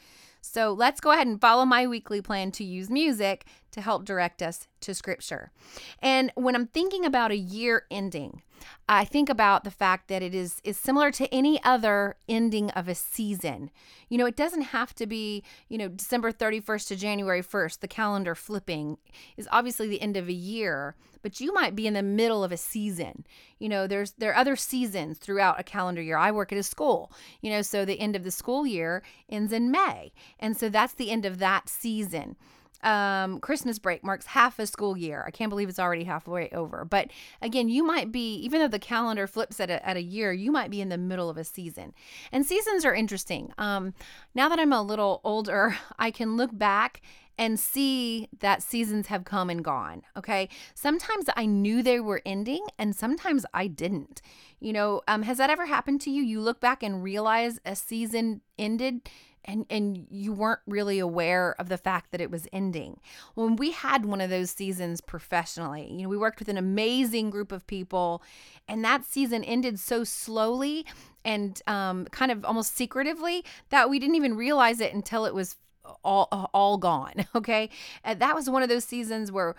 So 0.43 0.73
let's 0.73 1.01
go 1.01 1.13
ahead 1.13 1.29
and 1.29 1.41
follow 1.41 1.65
my 1.65 1.87
weekly 1.87 2.21
plan 2.21 2.51
to 2.53 2.65
use 2.65 2.91
music 2.91 3.47
to 3.71 3.81
help 3.81 4.05
direct 4.05 4.43
us 4.43 4.67
to 4.81 4.93
scripture. 4.93 5.53
And 6.01 6.33
when 6.35 6.57
I'm 6.57 6.67
thinking 6.67 7.05
about 7.05 7.31
a 7.31 7.37
year 7.37 7.87
ending, 7.93 8.43
I 8.89 9.05
think 9.05 9.29
about 9.29 9.63
the 9.65 9.71
fact 9.71 10.09
that 10.09 10.23
it 10.23 10.35
is 10.35 10.61
is 10.65 10.77
similar 10.77 11.11
to 11.13 11.33
any 11.33 11.63
other 11.63 12.17
ending 12.29 12.71
of 12.71 12.89
a 12.89 12.95
season. 12.95 13.71
You 14.09 14.19
know, 14.19 14.27
it 14.27 14.37
doesn't 14.37 14.63
have 14.63 14.95
to 14.97 15.07
be, 15.07 15.43
you 15.69 15.79
know, 15.79 15.89
December 15.89 16.33
31st 16.33 16.89
to 16.89 16.97
January 16.97 17.43
1st. 17.43 17.81
The 17.81 17.89
calendar 17.89 18.35
flipping 18.35 18.99
is 19.37 19.49
obviously 19.51 19.89
the 19.89 20.03
end 20.03 20.17
of 20.17 20.29
a 20.29 20.33
year, 20.33 20.97
but 21.23 21.41
you 21.41 21.53
might 21.55 21.75
be 21.75 21.87
in 21.87 21.95
the 21.95 22.03
middle 22.03 22.45
of 22.45 22.53
a 22.53 22.57
season. 22.57 23.25
You 23.59 23.69
know, 23.69 23.87
there's 23.87 24.13
there 24.13 24.33
are 24.33 24.37
other 24.37 24.57
seasons 24.57 25.19
throughout 25.19 25.61
a 25.61 25.65
calendar 25.65 26.03
year. 26.03 26.17
I 26.17 26.31
work 26.31 26.53
at 26.53 26.59
a 26.59 26.63
school, 26.63 27.13
you 27.41 27.51
know, 27.51 27.63
so 27.63 27.85
the 27.85 28.01
end 28.01 28.17
of 28.17 28.25
the 28.25 28.31
school 28.31 28.67
year 28.67 29.03
ends 29.29 29.53
in 29.53 29.71
May. 29.71 30.13
And 30.39 30.57
so 30.57 30.69
that's 30.69 30.95
the 30.95 31.11
end 31.11 31.25
of 31.25 31.39
that 31.39 31.69
season 31.69 32.37
um, 32.83 33.41
Christmas 33.41 33.79
break 33.79 34.05
marks 34.05 34.27
half 34.27 34.59
a 34.59 34.67
school 34.67 34.97
year. 34.97 35.25
I 35.27 35.31
can't 35.31 35.51
believe 35.51 35.69
it's 35.69 35.79
already 35.79 36.05
halfway 36.05 36.49
over. 36.51 36.85
But 36.85 37.11
again, 37.41 37.69
you 37.69 37.85
might 37.85 38.13
be, 38.13 38.35
even 38.37 38.61
though 38.61 38.69
the 38.69 38.79
calendar 38.79 39.27
flips 39.27 39.61
at 39.61 39.71
a, 39.71 39.87
at 39.87 39.97
a 39.97 40.03
year, 40.03 40.33
you 40.33 40.51
might 40.51 40.71
be 40.71 40.81
in 40.81 40.89
the 40.89 40.99
middle 40.99 41.31
of 41.31 41.37
a 41.37 41.45
season. 41.45 41.95
And 42.31 42.45
seasons 42.45 42.85
are 42.85 42.95
interesting. 42.95 43.53
Um, 43.59 43.95
now 44.35 44.49
that 44.49 44.59
I'm 44.59 44.73
a 44.73 44.83
little 44.83 45.21
older, 45.25 45.77
I 45.99 46.11
can 46.11 46.37
look 46.37 46.57
back 46.57 47.03
and 47.39 47.59
see 47.59 48.29
that 48.41 48.63
seasons 48.63 49.07
have 49.07 49.25
come 49.25 49.49
and 49.49 49.65
gone. 49.65 50.03
Okay. 50.17 50.49
Sometimes 50.75 51.27
I 51.35 51.47
knew 51.47 51.83
they 51.83 51.99
were 51.99 52.23
ending 52.27 52.65
and 52.79 52.95
sometimes 52.95 53.47
I 53.55 53.67
didn't. 53.67 54.21
You 54.61 54.73
know, 54.73 55.03
um, 55.09 55.23
has 55.23 55.39
that 55.39 55.51
ever 55.51 55.67
happened 55.67 56.01
to 56.03 56.11
you? 56.11 56.23
You 56.23 56.41
look 56.41 56.61
back 56.61 56.83
and 56.83 57.03
realize 57.03 57.59
a 57.65 57.75
season 57.75 58.43
ended 58.59 59.09
and 59.45 59.67
and 59.71 60.07
you 60.11 60.33
weren't 60.33 60.61
really 60.67 60.99
aware 60.99 61.55
of 61.59 61.69
the 61.69 61.79
fact 61.79 62.11
that 62.13 62.21
it 62.21 62.31
was 62.31 62.47
ending. 62.53 63.01
When 63.35 63.57
we 63.57 63.73
had 63.73 64.05
one 64.05 64.21
of 64.21 64.31
those 64.31 64.51
seasons 64.51 65.01
professionally, 65.01 65.91
you 65.91 66.03
know, 66.03 66.09
we 66.09 66.17
worked 66.17 66.39
with 66.39 66.49
an 66.49 66.59
amazing 66.59 67.31
group 67.31 67.53
of 67.53 67.67
people, 67.67 68.23
and 68.69 68.85
that 68.85 69.05
season 69.05 69.45
ended 69.45 69.79
so 69.79 70.05
slowly 70.05 70.87
and 71.25 71.61
um, 71.67 72.07
kind 72.07 72.31
of 72.31 72.45
almost 72.45 72.77
secretively 72.77 73.45
that 73.71 73.91
we 73.91 73.99
didn't 73.99 74.17
even 74.17 74.37
realize 74.37 74.81
it 74.81 74.95
until 74.95 75.25
it 75.25 75.35
was 75.35 75.57
all 76.05 76.51
all 76.55 76.79
gone. 76.79 77.27
Okay, 77.35 77.71
and 78.05 78.21
that 78.21 78.35
was 78.35 78.49
one 78.49 78.63
of 78.63 78.69
those 78.69 78.85
seasons 78.85 79.33
where 79.33 79.55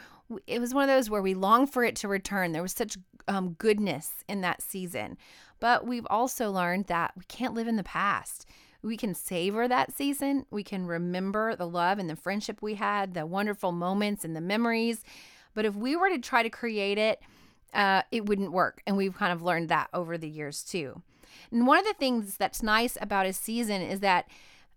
it 0.48 0.60
was 0.60 0.74
one 0.74 0.84
of 0.84 0.96
those 0.96 1.10
where 1.10 1.22
we 1.22 1.34
longed 1.34 1.72
for 1.72 1.84
it 1.84 1.96
to 1.98 2.08
return. 2.08 2.52
There 2.52 2.62
was 2.62 2.72
such 2.72 2.98
um, 3.28 3.54
goodness 3.58 4.24
in 4.30 4.42
that 4.42 4.62
season, 4.62 5.18
but 5.60 5.86
we've 5.86 6.08
also 6.10 6.52
learned 6.52 6.86
that 6.86 7.12
we 7.18 7.24
can't 7.25 7.54
live 7.54 7.68
in 7.68 7.75
the 7.75 7.84
past 7.84 8.46
we 8.84 8.98
can 8.98 9.16
savor 9.16 9.68
that 9.68 9.94
season. 9.94 10.46
We 10.52 10.63
can 10.63 10.86
remember 10.86 11.56
the 11.56 11.68
love 11.68 12.00
and 12.00 12.10
the 12.10 12.16
friendship 12.16 12.62
we 12.62 12.75
had, 12.75 13.13
the 13.13 13.25
wonderful 13.25 13.72
moments 13.72 14.25
and 14.25 14.36
the 14.36 14.42
memories. 14.42 15.04
But 15.54 15.66
if 15.66 15.75
we 15.75 15.96
were 15.96 16.10
to 16.10 16.20
try 16.20 16.44
to 16.44 16.50
create 16.50 16.98
it, 16.98 17.22
uh, 17.74 18.04
it 18.12 18.25
wouldn't 18.25 18.52
work. 18.52 18.82
And 18.86 18.98
we've 18.98 19.16
kind 19.16 19.32
of 19.32 19.42
learned 19.42 19.70
that 19.70 19.90
over 19.94 20.18
the 20.18 20.30
years 20.30 20.63
too. 20.63 21.02
And 21.52 21.66
one 21.66 21.80
of 21.80 21.86
the 21.86 21.94
things 21.94 22.38
that's 22.38 22.62
nice 22.62 22.98
about 23.02 23.25
a 23.25 23.34
season 23.34 23.82
is 23.82 24.02
that 24.02 24.28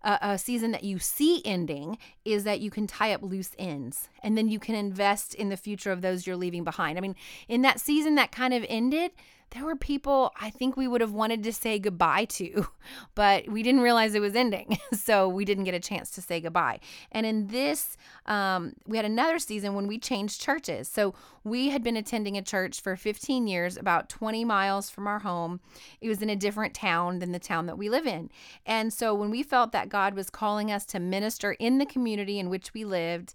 uh, 0.03 0.19
a 0.21 0.39
season 0.39 0.71
that 0.73 0.85
you 0.85 0.99
see 0.99 1.43
ending 1.45 1.99
is 2.27 2.45
that 2.45 2.61
you 2.61 2.71
can 2.71 2.87
tie 2.87 3.13
up 3.13 3.23
loose 3.23 3.53
ends 3.59 4.09
and 4.23 4.37
then 4.37 4.49
you 4.49 4.59
can 4.59 4.75
invest 4.75 5.35
in 5.35 5.49
the 5.49 5.57
future 5.57 5.93
of 5.93 6.03
those 6.03 6.27
you're 6.27 6.37
leaving 6.37 6.65
behind. 6.65 6.99
I 6.99 7.01
mean, 7.01 7.15
in 7.49 7.63
that 7.63 7.81
season 7.81 8.17
that 8.17 8.33
kind 8.33 8.53
of 8.53 8.65
ended, 8.69 9.13
there 9.51 9.65
were 9.65 9.77
people 9.77 10.33
I 10.41 10.51
think 10.51 10.77
we 10.77 10.89
would 10.89 11.01
have 11.01 11.13
wanted 11.13 11.43
to 11.45 11.53
say 11.53 11.79
goodbye 11.79 12.25
to, 12.27 12.67
but 13.15 13.49
we 13.49 13.63
didn't 13.63 13.81
realize 13.81 14.15
it 14.15 14.21
was 14.21 14.35
ending. 14.35 14.79
So 14.95 15.29
we 15.29 15.45
didn't 15.45 15.65
get 15.65 15.75
a 15.75 15.81
chance 15.81 16.11
to 16.13 16.23
say 16.23 16.41
goodbye. 16.41 16.81
And 17.13 17.27
in 17.27 17.49
this, 17.49 17.97
um, 18.25 18.73
we 18.87 18.97
had 18.97 19.05
another 19.05 19.39
season 19.39 19.75
when 19.75 19.87
we 19.87 19.99
changed 19.99 20.41
churches. 20.41 20.89
So 20.89 21.15
we 21.45 21.69
had 21.69 21.83
been 21.83 21.97
attending 21.97 22.37
a 22.37 22.43
church 22.43 22.81
for 22.81 22.97
15 22.97 23.47
years, 23.47 23.77
about 23.77 24.09
20 24.09 24.45
miles 24.45 24.91
from 24.91 25.07
our 25.07 25.21
home. 25.21 25.61
It 26.01 26.09
was 26.09 26.23
in 26.23 26.31
a 26.31 26.35
different 26.35 26.75
town 26.75 27.19
than 27.19 27.33
the 27.33 27.39
town 27.39 27.67
that 27.67 27.79
we 27.79 27.89
live 27.89 28.07
in. 28.07 28.31
And 28.65 28.93
so 28.93 29.15
when 29.15 29.31
we 29.31 29.43
felt 29.43 29.71
that 29.73 29.89
God 29.89 30.15
was 30.15 30.31
calling 30.31 30.73
us 30.73 30.85
to 30.87 30.99
minister 30.99 31.53
in 31.53 31.79
the 31.79 31.87
community 31.87 32.16
in 32.19 32.49
which 32.49 32.73
we 32.75 32.85
lived, 32.85 33.35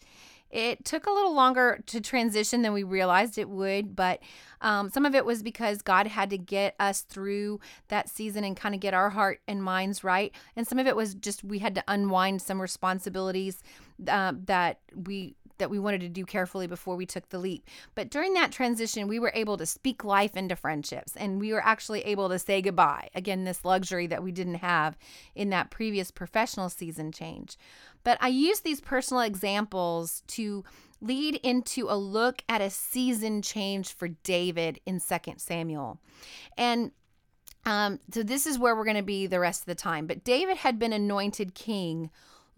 it 0.52 0.84
took 0.84 1.06
a 1.06 1.12
little 1.12 1.34
longer 1.34 1.82
to 1.88 2.02
transition 2.02 2.62
than 2.62 2.74
we 2.74 2.84
realized 2.84 3.38
it 3.38 3.50
would, 3.50 3.96
but 3.96 4.20
um, 4.60 4.90
some 4.90 5.06
of 5.06 5.16
it 5.16 5.26
was 5.26 5.42
because 5.42 5.82
God 5.82 6.08
had 6.08 6.30
to 6.30 6.38
get 6.38 6.76
us 6.80 7.02
through 7.02 7.62
that 7.88 8.10
season 8.10 8.44
and 8.44 8.56
kind 8.56 8.76
of 8.76 8.82
get 8.82 8.94
our 8.94 9.10
heart 9.12 9.40
and 9.48 9.64
minds 9.64 10.04
right. 10.04 10.34
And 10.56 10.68
some 10.68 10.78
of 10.78 10.88
it 10.88 10.96
was 10.96 11.16
just 11.16 11.44
we 11.44 11.60
had 11.60 11.74
to 11.76 11.84
unwind 11.88 12.42
some 12.42 12.62
responsibilities 12.62 13.64
uh, 14.08 14.34
that 14.46 14.80
we 14.94 15.36
that 15.62 15.70
we 15.70 15.80
wanted 15.80 16.02
to 16.02 16.10
do 16.10 16.26
carefully 16.26 16.68
before 16.68 16.96
we 16.96 17.06
took 17.06 17.30
the 17.30 17.40
leap. 17.40 17.68
But 17.96 18.10
during 18.10 18.34
that 18.34 18.52
transition, 18.52 19.08
we 19.08 19.20
were 19.20 19.32
able 19.34 19.58
to 19.58 19.66
speak 19.66 20.04
life 20.04 20.36
into 20.36 20.56
friendships 20.56 21.16
and 21.16 21.40
we 21.40 21.54
were 21.54 21.64
actually 21.64 22.02
able 22.02 22.28
to 22.30 22.40
say 22.40 22.62
goodbye. 22.62 23.10
Again, 23.16 23.44
this 23.44 23.64
luxury 23.64 24.08
that 24.08 24.24
we 24.24 24.32
didn't 24.32 24.56
have 24.56 24.98
in 25.36 25.52
that 25.52 25.70
previous 25.70 26.12
professional 26.12 26.70
season 26.70 27.12
change. 27.12 27.58
But 28.04 28.18
I 28.20 28.30
use 28.30 28.62
these 28.62 28.82
personal 28.82 29.22
examples 29.22 30.24
to 30.28 30.64
lead 31.00 31.36
into 31.44 31.88
a 31.90 31.96
look 31.96 32.44
at 32.50 32.62
a 32.62 32.70
season 32.70 33.42
change 33.42 33.94
for 33.94 34.08
David 34.10 34.80
in 34.86 35.00
2 35.00 35.34
Samuel. 35.38 36.00
And 36.58 36.92
um, 37.66 38.00
so 38.12 38.24
this 38.24 38.48
is 38.48 38.58
where 38.58 38.76
we're 38.76 38.86
going 38.86 38.98
to 38.98 39.04
be 39.04 39.28
the 39.28 39.40
rest 39.40 39.62
of 39.62 39.66
the 39.68 39.76
time. 39.76 40.08
But 40.08 40.24
David 40.24 40.58
had 40.58 40.80
been 40.80 40.94
anointed 40.94 41.54
king 41.54 42.10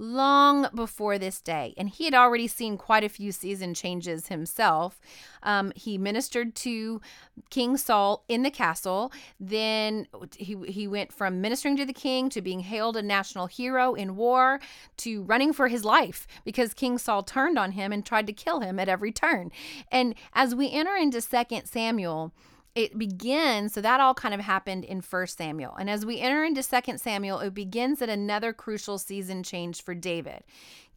long 0.04 0.68
before 0.76 1.18
this 1.18 1.42
day. 1.42 1.74
And 1.78 1.90
he 1.90 2.06
had 2.06 2.14
already 2.14 2.48
seen 2.48 2.78
quite 2.78 3.04
a 3.04 3.10
few 3.10 3.32
season 3.32 3.74
changes 3.74 4.28
himself. 4.28 5.00
Um, 5.42 5.72
he 5.76 5.98
ministered 5.98 6.56
to 6.56 7.02
King 7.50 7.78
Saul 7.78 8.24
in 8.28 8.44
the 8.44 8.52
castle. 8.52 9.12
Then 9.40 10.08
he, 10.36 10.56
he 10.68 10.88
went 10.88 11.12
from 11.12 11.42
ministering 11.42 11.78
to 11.78 11.86
the 11.86 11.94
king 11.94 12.30
to 12.30 12.42
being 12.42 12.62
hailed 12.62 12.98
a 12.98 13.02
national 13.02 13.48
hero 13.48 13.94
in 13.94 14.16
war 14.16 14.60
to 14.98 15.24
running 15.24 15.54
for 15.54 15.68
his 15.68 15.84
life 15.86 16.28
because 16.44 16.74
King 16.74 16.98
Saul 16.98 17.24
turned 17.24 17.58
on 17.58 17.72
him 17.72 17.92
and 17.92 18.06
tried 18.06 18.28
to 18.28 18.34
kill 18.34 18.60
him 18.60 18.80
at 18.80 18.90
every 18.90 19.12
turn. 19.12 19.52
And 19.92 20.16
as 20.34 20.54
we 20.54 20.72
enter 20.72 20.96
into 20.96 21.22
Second 21.22 21.66
Samuel, 21.66 22.34
it 22.76 22.98
begins 22.98 23.74
so 23.74 23.82
that 23.82 24.00
all 24.00 24.14
kind 24.14 24.34
of 24.34 24.40
happened 24.40 24.84
in 24.84 25.02
first 25.02 25.38
samuel. 25.38 25.76
And 25.76 25.90
as 25.90 26.06
we 26.06 26.20
enter 26.20 26.44
into 26.44 26.64
second 26.64 27.00
samuel 27.00 27.40
it 27.40 27.54
begins 27.54 28.02
at 28.02 28.10
another 28.10 28.54
crucial 28.54 28.98
season 28.98 29.44
change 29.44 29.84
for 29.84 29.94
david. 29.94 30.44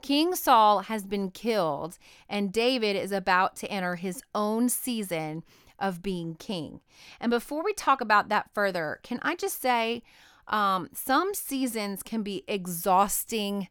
King 0.02 0.35
saul 0.35 0.80
has 0.80 1.04
been 1.04 1.30
killed 1.30 1.99
and 2.28 2.52
david 2.52 2.97
is 2.97 3.12
about 3.12 3.56
to 3.56 3.71
enter 3.71 3.97
his 3.97 4.23
own 4.35 4.68
season 4.68 5.45
of 5.78 6.02
being 6.02 6.35
king. 6.37 6.80
And 7.21 7.30
before 7.30 7.62
we 7.62 7.75
talk 7.75 8.00
about 8.00 8.28
that 8.30 8.50
further 8.54 9.00
can 9.02 9.21
i 9.23 9.35
just 9.35 9.61
say 9.61 10.02
um, 10.49 10.88
some 10.92 11.35
seasons 11.35 12.04
can 12.04 12.23
be 12.23 12.45
exhausting 12.47 13.66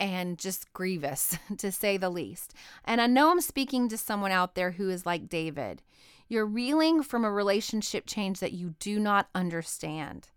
and 0.00 0.38
just 0.38 0.72
grievous 0.72 1.38
to 1.58 1.70
say 1.70 1.96
the 1.96 2.10
least. 2.10 2.54
And 2.84 3.00
i 3.00 3.06
know 3.06 3.30
i'm 3.30 3.40
speaking 3.40 3.88
to 3.90 3.96
someone 3.96 4.32
out 4.32 4.56
there 4.56 4.72
who 4.72 4.90
is 4.90 5.06
like 5.06 5.28
david 5.28 5.82
you're 6.28 6.46
reeling 6.46 7.02
from 7.02 7.24
a 7.24 7.30
relationship 7.30 8.06
change 8.06 8.40
that 8.40 8.52
you 8.52 8.74
do 8.78 8.98
not 8.98 9.28
understand. 9.34 10.28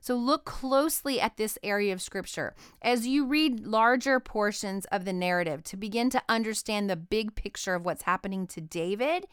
So 0.00 0.14
look 0.16 0.46
closely 0.46 1.20
at 1.20 1.36
this 1.36 1.58
area 1.62 1.92
of 1.92 2.00
scripture 2.00 2.54
as 2.80 3.06
you 3.06 3.26
read 3.26 3.66
larger 3.66 4.18
portions 4.18 4.86
of 4.86 5.04
the 5.04 5.12
narrative 5.12 5.62
to 5.64 5.76
begin 5.76 6.08
to 6.10 6.22
understand 6.28 6.88
the 6.88 6.96
big 6.96 7.34
picture 7.34 7.74
of 7.74 7.84
what's 7.84 8.02
happening 8.02 8.46
to 8.48 8.60
David. 8.62 9.26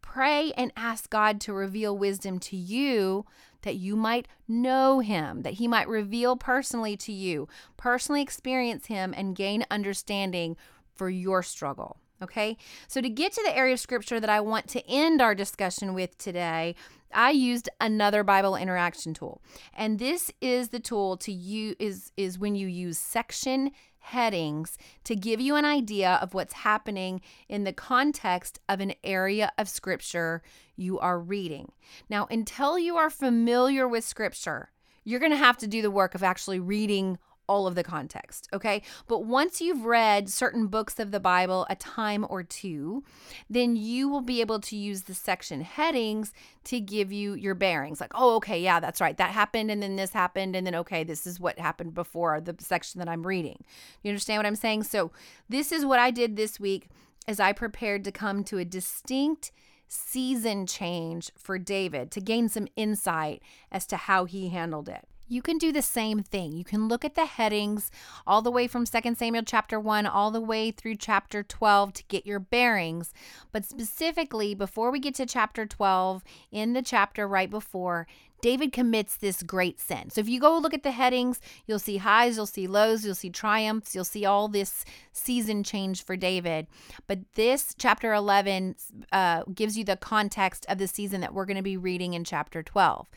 Pray 0.00 0.52
and 0.56 0.72
ask 0.76 1.10
God 1.10 1.40
to 1.42 1.52
reveal 1.52 1.96
wisdom 1.96 2.38
to 2.40 2.56
you 2.56 3.26
that 3.62 3.76
you 3.76 3.96
might 3.96 4.28
know 4.48 5.00
him, 5.00 5.42
that 5.42 5.54
he 5.54 5.68
might 5.68 5.88
reveal 5.88 6.36
personally 6.36 6.96
to 6.98 7.12
you, 7.12 7.48
personally 7.76 8.22
experience 8.22 8.86
him, 8.86 9.12
and 9.16 9.36
gain 9.36 9.66
understanding 9.70 10.56
for 10.94 11.10
your 11.10 11.42
struggle. 11.42 11.98
Okay, 12.22 12.56
so 12.88 13.02
to 13.02 13.10
get 13.10 13.32
to 13.32 13.42
the 13.44 13.54
area 13.54 13.74
of 13.74 13.80
scripture 13.80 14.20
that 14.20 14.30
I 14.30 14.40
want 14.40 14.68
to 14.68 14.86
end 14.88 15.20
our 15.20 15.34
discussion 15.34 15.92
with 15.92 16.16
today, 16.16 16.74
I 17.12 17.30
used 17.30 17.68
another 17.78 18.24
Bible 18.24 18.56
interaction 18.56 19.12
tool. 19.12 19.42
And 19.74 19.98
this 19.98 20.30
is 20.40 20.68
the 20.68 20.80
tool 20.80 21.18
to 21.18 21.32
use 21.32 21.76
is 21.78 22.12
is 22.16 22.38
when 22.38 22.54
you 22.54 22.68
use 22.68 22.96
section 22.98 23.70
headings 23.98 24.78
to 25.02 25.16
give 25.16 25.40
you 25.40 25.56
an 25.56 25.64
idea 25.64 26.18
of 26.22 26.32
what's 26.32 26.54
happening 26.54 27.20
in 27.48 27.64
the 27.64 27.72
context 27.72 28.60
of 28.68 28.80
an 28.80 28.94
area 29.02 29.50
of 29.58 29.68
scripture 29.68 30.42
you 30.76 30.98
are 30.98 31.18
reading. 31.18 31.72
Now, 32.08 32.28
until 32.30 32.78
you 32.78 32.96
are 32.96 33.10
familiar 33.10 33.88
with 33.88 34.04
scripture, 34.04 34.70
you're 35.04 35.20
going 35.20 35.32
to 35.32 35.36
have 35.36 35.58
to 35.58 35.66
do 35.66 35.82
the 35.82 35.90
work 35.90 36.14
of 36.14 36.22
actually 36.22 36.60
reading 36.60 37.18
all 37.48 37.66
of 37.66 37.74
the 37.74 37.82
context, 37.82 38.48
okay? 38.52 38.82
But 39.06 39.24
once 39.24 39.60
you've 39.60 39.84
read 39.84 40.28
certain 40.28 40.66
books 40.66 40.98
of 40.98 41.10
the 41.10 41.20
Bible 41.20 41.66
a 41.70 41.76
time 41.76 42.26
or 42.28 42.42
two, 42.42 43.04
then 43.48 43.76
you 43.76 44.08
will 44.08 44.20
be 44.20 44.40
able 44.40 44.60
to 44.60 44.76
use 44.76 45.02
the 45.02 45.14
section 45.14 45.60
headings 45.60 46.32
to 46.64 46.80
give 46.80 47.12
you 47.12 47.34
your 47.34 47.54
bearings. 47.54 48.00
Like, 48.00 48.12
oh, 48.14 48.36
okay, 48.36 48.60
yeah, 48.60 48.80
that's 48.80 49.00
right. 49.00 49.16
That 49.16 49.30
happened 49.30 49.70
and 49.70 49.82
then 49.82 49.96
this 49.96 50.12
happened 50.12 50.56
and 50.56 50.66
then 50.66 50.74
okay, 50.74 51.04
this 51.04 51.26
is 51.26 51.40
what 51.40 51.58
happened 51.58 51.94
before 51.94 52.40
the 52.40 52.54
section 52.58 52.98
that 52.98 53.08
I'm 53.08 53.26
reading. 53.26 53.64
You 54.02 54.10
understand 54.10 54.38
what 54.38 54.46
I'm 54.46 54.56
saying? 54.56 54.84
So, 54.84 55.10
this 55.48 55.72
is 55.72 55.84
what 55.84 55.98
I 55.98 56.10
did 56.10 56.36
this 56.36 56.58
week 56.58 56.88
as 57.28 57.40
I 57.40 57.52
prepared 57.52 58.04
to 58.04 58.12
come 58.12 58.44
to 58.44 58.58
a 58.58 58.64
distinct 58.64 59.52
season 59.88 60.66
change 60.66 61.30
for 61.36 61.58
David 61.58 62.10
to 62.12 62.20
gain 62.20 62.48
some 62.48 62.68
insight 62.76 63.42
as 63.70 63.86
to 63.86 63.96
how 63.96 64.24
he 64.24 64.48
handled 64.48 64.88
it 64.88 65.06
you 65.28 65.42
can 65.42 65.58
do 65.58 65.72
the 65.72 65.82
same 65.82 66.22
thing. 66.22 66.52
You 66.52 66.64
can 66.64 66.88
look 66.88 67.04
at 67.04 67.14
the 67.14 67.26
headings 67.26 67.90
all 68.26 68.42
the 68.42 68.50
way 68.50 68.66
from 68.66 68.84
2 68.84 69.14
Samuel 69.14 69.42
chapter 69.44 69.80
1 69.80 70.06
all 70.06 70.30
the 70.30 70.40
way 70.40 70.70
through 70.70 70.96
chapter 70.96 71.42
12 71.42 71.92
to 71.94 72.04
get 72.08 72.26
your 72.26 72.38
bearings. 72.38 73.12
But 73.52 73.64
specifically, 73.64 74.54
before 74.54 74.90
we 74.90 75.00
get 75.00 75.14
to 75.16 75.26
chapter 75.26 75.66
12, 75.66 76.22
in 76.52 76.72
the 76.72 76.82
chapter 76.82 77.26
right 77.26 77.50
before, 77.50 78.06
David 78.40 78.72
commits 78.72 79.16
this 79.16 79.42
great 79.42 79.80
sin. 79.80 80.10
So 80.10 80.20
if 80.20 80.28
you 80.28 80.40
go 80.40 80.58
look 80.58 80.74
at 80.74 80.82
the 80.82 80.90
headings, 80.90 81.40
you'll 81.66 81.78
see 81.78 81.98
highs, 81.98 82.36
you'll 82.36 82.46
see 82.46 82.66
lows, 82.66 83.04
you'll 83.04 83.14
see 83.14 83.30
triumphs, 83.30 83.94
you'll 83.94 84.04
see 84.04 84.24
all 84.24 84.48
this 84.48 84.84
season 85.12 85.62
change 85.62 86.04
for 86.04 86.16
David. 86.16 86.66
But 87.06 87.20
this 87.34 87.74
chapter 87.78 88.12
11 88.12 88.76
uh, 89.12 89.44
gives 89.54 89.76
you 89.76 89.84
the 89.84 89.96
context 89.96 90.66
of 90.68 90.78
the 90.78 90.88
season 90.88 91.20
that 91.20 91.34
we're 91.34 91.46
going 91.46 91.56
to 91.56 91.62
be 91.62 91.76
reading 91.76 92.14
in 92.14 92.24
chapter 92.24 92.62
12. 92.62 93.08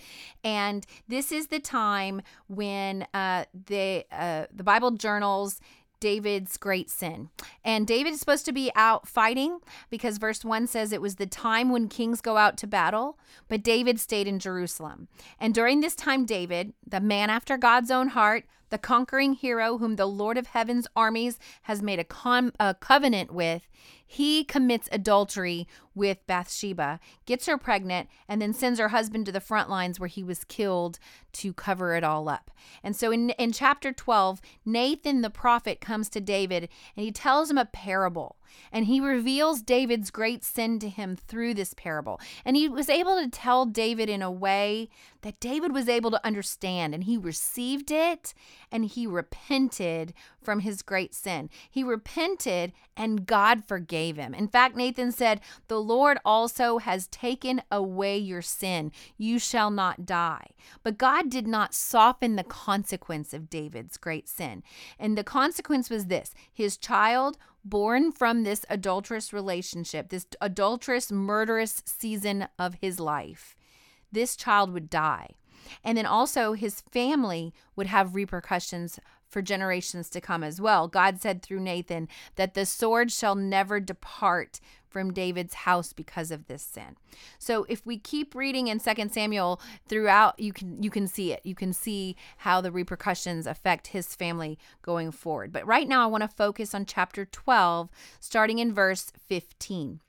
And 0.43 0.85
this 1.07 1.31
is 1.31 1.47
the 1.47 1.59
time 1.59 2.21
when 2.47 3.05
uh, 3.13 3.45
the 3.67 4.05
uh, 4.11 4.45
the 4.53 4.63
Bible 4.63 4.91
journals 4.91 5.59
David's 5.99 6.57
great 6.57 6.89
sin. 6.89 7.29
And 7.63 7.85
David 7.85 8.13
is 8.13 8.19
supposed 8.19 8.45
to 8.45 8.51
be 8.51 8.71
out 8.75 9.07
fighting 9.07 9.59
because 9.89 10.17
verse 10.17 10.43
1 10.45 10.67
says 10.67 10.91
it 10.91 11.01
was 11.01 11.15
the 11.15 11.25
time 11.25 11.69
when 11.69 11.87
kings 11.87 12.21
go 12.21 12.37
out 12.37 12.57
to 12.57 12.67
battle, 12.67 13.17
but 13.47 13.63
David 13.63 13.99
stayed 13.99 14.27
in 14.27 14.39
Jerusalem. 14.39 15.07
And 15.39 15.53
during 15.53 15.81
this 15.81 15.95
time, 15.95 16.25
David, 16.25 16.73
the 16.85 16.99
man 16.99 17.29
after 17.29 17.57
God's 17.57 17.91
own 17.91 18.09
heart, 18.09 18.45
the 18.69 18.77
conquering 18.77 19.33
hero 19.33 19.77
whom 19.77 19.95
the 19.95 20.05
Lord 20.05 20.37
of 20.37 20.47
heaven's 20.47 20.87
armies 20.95 21.39
has 21.63 21.81
made 21.81 21.99
a, 21.99 22.03
con- 22.03 22.53
a 22.59 22.73
covenant 22.75 23.31
with, 23.31 23.67
he 24.11 24.43
commits 24.43 24.89
adultery 24.91 25.67
with 25.93 26.25
Bathsheba, 26.25 26.99
gets 27.27 27.45
her 27.45 27.59
pregnant, 27.59 28.09
and 28.27 28.41
then 28.41 28.53
sends 28.53 28.79
her 28.79 28.87
husband 28.87 29.27
to 29.27 29.31
the 29.31 29.39
front 29.39 29.69
lines 29.69 29.99
where 29.99 30.07
he 30.07 30.23
was 30.23 30.43
killed 30.45 30.97
to 31.33 31.53
cover 31.53 31.93
it 31.93 32.03
all 32.03 32.27
up. 32.27 32.49
And 32.81 32.95
so 32.95 33.11
in, 33.11 33.29
in 33.31 33.51
chapter 33.51 33.91
12, 33.91 34.41
Nathan 34.65 35.21
the 35.21 35.29
prophet 35.29 35.79
comes 35.79 36.09
to 36.09 36.21
David 36.21 36.69
and 36.95 37.05
he 37.05 37.11
tells 37.11 37.51
him 37.51 37.57
a 37.59 37.65
parable. 37.65 38.37
And 38.71 38.85
he 38.85 38.99
reveals 38.99 39.61
David's 39.61 40.09
great 40.09 40.43
sin 40.43 40.79
to 40.79 40.89
him 40.89 41.15
through 41.15 41.53
this 41.53 41.75
parable. 41.75 42.19
And 42.43 42.57
he 42.57 42.67
was 42.67 42.89
able 42.89 43.21
to 43.21 43.29
tell 43.29 43.67
David 43.67 44.09
in 44.09 44.23
a 44.23 44.31
way 44.31 44.89
that 45.21 45.39
David 45.39 45.71
was 45.71 45.87
able 45.87 46.09
to 46.09 46.25
understand. 46.25 46.95
And 46.95 47.03
he 47.03 47.15
received 47.15 47.91
it 47.91 48.33
and 48.71 48.85
he 48.85 49.05
repented 49.05 50.15
from 50.41 50.61
his 50.61 50.81
great 50.81 51.13
sin. 51.13 51.51
He 51.69 51.83
repented 51.83 52.73
and 52.97 53.27
God 53.27 53.65
forgave 53.65 53.98
him. 53.99 54.33
In 54.33 54.47
fact, 54.47 54.75
Nathan 54.75 55.11
said, 55.11 55.41
The 55.67 55.79
Lord 55.79 56.17
also 56.23 56.77
has 56.77 57.07
taken 57.07 57.61
away 57.71 58.17
your 58.17 58.41
sin. 58.41 58.91
You 59.17 59.39
shall 59.39 59.71
not 59.71 60.05
die. 60.05 60.51
But 60.83 60.97
God 60.97 61.29
did 61.29 61.47
not 61.47 61.73
soften 61.73 62.35
the 62.35 62.43
consequence 62.43 63.33
of 63.33 63.49
David's 63.49 63.97
great 63.97 64.27
sin. 64.27 64.63
And 64.97 65.17
the 65.17 65.23
consequence 65.23 65.89
was 65.89 66.07
this 66.07 66.33
his 66.51 66.77
child 66.77 67.37
born 67.63 68.11
from 68.11 68.43
this 68.43 68.65
adulterous 68.69 69.33
relationship, 69.33 70.09
this 70.09 70.27
adulterous, 70.41 71.11
murderous 71.11 71.83
season 71.85 72.47
of 72.57 72.75
his 72.81 72.99
life, 72.99 73.55
this 74.11 74.35
child 74.35 74.71
would 74.71 74.89
die. 74.89 75.35
And 75.83 75.97
then 75.97 76.05
also 76.05 76.53
his 76.53 76.81
family 76.81 77.53
would 77.75 77.87
have 77.87 78.15
repercussions 78.15 78.99
for 79.29 79.41
generations 79.41 80.09
to 80.09 80.21
come 80.21 80.43
as 80.43 80.59
well. 80.59 80.87
God 80.87 81.21
said 81.21 81.41
through 81.41 81.61
Nathan 81.61 82.07
that 82.35 82.53
the 82.53 82.65
sword 82.65 83.11
shall 83.11 83.35
never 83.35 83.79
depart 83.79 84.59
from 84.89 85.13
David's 85.13 85.53
house 85.53 85.93
because 85.93 86.31
of 86.31 86.47
this 86.47 86.63
sin. 86.63 86.95
So 87.37 87.65
if 87.69 87.85
we 87.85 87.97
keep 87.97 88.33
reading 88.33 88.67
in 88.67 88.79
2 88.79 89.09
Samuel 89.11 89.61
throughout 89.87 90.39
you 90.39 90.51
can 90.51 90.81
you 90.81 90.89
can 90.89 91.07
see 91.07 91.31
it. 91.31 91.41
You 91.43 91.55
can 91.55 91.73
see 91.73 92.15
how 92.37 92.59
the 92.59 92.71
repercussions 92.71 93.45
affect 93.45 93.87
his 93.87 94.15
family 94.15 94.57
going 94.81 95.11
forward. 95.11 95.51
But 95.51 95.67
right 95.67 95.87
now 95.87 96.03
I 96.03 96.07
want 96.07 96.23
to 96.23 96.27
focus 96.27 96.73
on 96.73 96.85
chapter 96.85 97.25
12 97.25 97.89
starting 98.19 98.59
in 98.59 98.73
verse 98.73 99.11
15. 99.27 99.99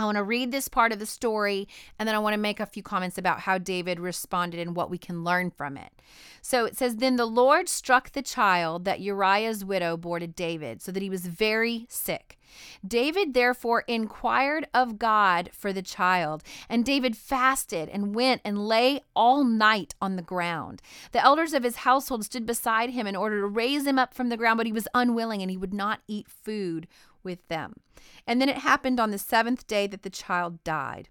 I 0.00 0.04
want 0.06 0.16
to 0.16 0.24
read 0.24 0.50
this 0.50 0.66
part 0.66 0.92
of 0.92 0.98
the 0.98 1.04
story 1.04 1.68
and 1.98 2.08
then 2.08 2.14
I 2.14 2.20
want 2.20 2.32
to 2.32 2.40
make 2.40 2.58
a 2.58 2.64
few 2.64 2.82
comments 2.82 3.18
about 3.18 3.40
how 3.40 3.58
David 3.58 4.00
responded 4.00 4.58
and 4.58 4.74
what 4.74 4.88
we 4.90 4.96
can 4.96 5.24
learn 5.24 5.50
from 5.50 5.76
it. 5.76 5.92
So 6.40 6.64
it 6.64 6.76
says, 6.76 6.96
Then 6.96 7.16
the 7.16 7.26
Lord 7.26 7.68
struck 7.68 8.12
the 8.12 8.22
child 8.22 8.86
that 8.86 9.00
Uriah's 9.00 9.62
widow 9.62 9.98
bore 9.98 10.18
to 10.18 10.26
David, 10.26 10.80
so 10.80 10.90
that 10.90 11.02
he 11.02 11.10
was 11.10 11.26
very 11.26 11.86
sick. 11.90 12.38
David 12.84 13.34
therefore 13.34 13.84
inquired 13.86 14.66
of 14.74 14.98
God 14.98 15.50
for 15.52 15.72
the 15.72 15.82
child, 15.82 16.42
and 16.68 16.84
David 16.84 17.16
fasted 17.16 17.88
and 17.88 18.14
went 18.14 18.40
and 18.44 18.66
lay 18.66 19.02
all 19.14 19.44
night 19.44 19.94
on 20.00 20.16
the 20.16 20.22
ground. 20.22 20.82
The 21.12 21.22
elders 21.22 21.52
of 21.52 21.62
his 21.62 21.76
household 21.76 22.24
stood 22.24 22.46
beside 22.46 22.90
him 22.90 23.06
in 23.06 23.14
order 23.14 23.40
to 23.40 23.46
raise 23.46 23.86
him 23.86 23.98
up 23.98 24.14
from 24.14 24.30
the 24.30 24.36
ground, 24.36 24.56
but 24.56 24.66
he 24.66 24.72
was 24.72 24.88
unwilling 24.94 25.42
and 25.42 25.50
he 25.50 25.56
would 25.56 25.74
not 25.74 26.00
eat 26.08 26.26
food 26.28 26.88
with 27.22 27.46
them. 27.48 27.74
And 28.26 28.40
then 28.40 28.48
it 28.48 28.58
happened 28.58 29.00
on 29.00 29.10
the 29.10 29.18
seventh 29.18 29.66
day 29.66 29.86
that 29.86 30.02
the 30.02 30.10
child 30.10 30.62
died. 30.64 31.08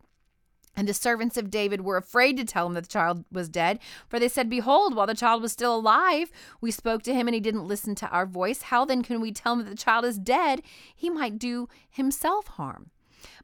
And 0.76 0.88
the 0.88 0.94
servants 0.94 1.36
of 1.36 1.52
David 1.52 1.82
were 1.82 1.98
afraid 1.98 2.38
to 2.38 2.46
tell 2.46 2.66
him 2.68 2.74
that 2.76 2.84
the 2.84 2.90
child 2.90 3.26
was 3.32 3.50
dead, 3.50 3.80
for 4.08 4.18
they 4.18 4.30
said, 4.30 4.50
Behold, 4.50 4.96
while 4.96 5.08
the 5.08 5.14
child 5.14 5.42
was 5.42 5.52
still 5.52 5.76
alive, 5.76 6.32
we 6.62 6.72
spoke 6.72 7.04
to 7.04 7.14
him 7.14 7.28
and 7.28 7.36
he 7.36 7.42
didn't 7.42 7.68
listen 7.68 7.96
to 7.96 8.10
our 8.10 8.26
voice. 8.26 8.62
How 8.64 8.86
then 8.86 9.02
can 9.02 9.20
we 9.20 9.32
tell 9.32 9.54
him 9.54 9.60
that 9.60 9.70
the 9.70 9.76
child 9.76 10.06
is 10.06 10.18
dead? 10.18 10.62
He 10.96 11.10
might 11.10 11.38
do 11.38 11.68
himself 11.90 12.48
harm. 12.48 12.92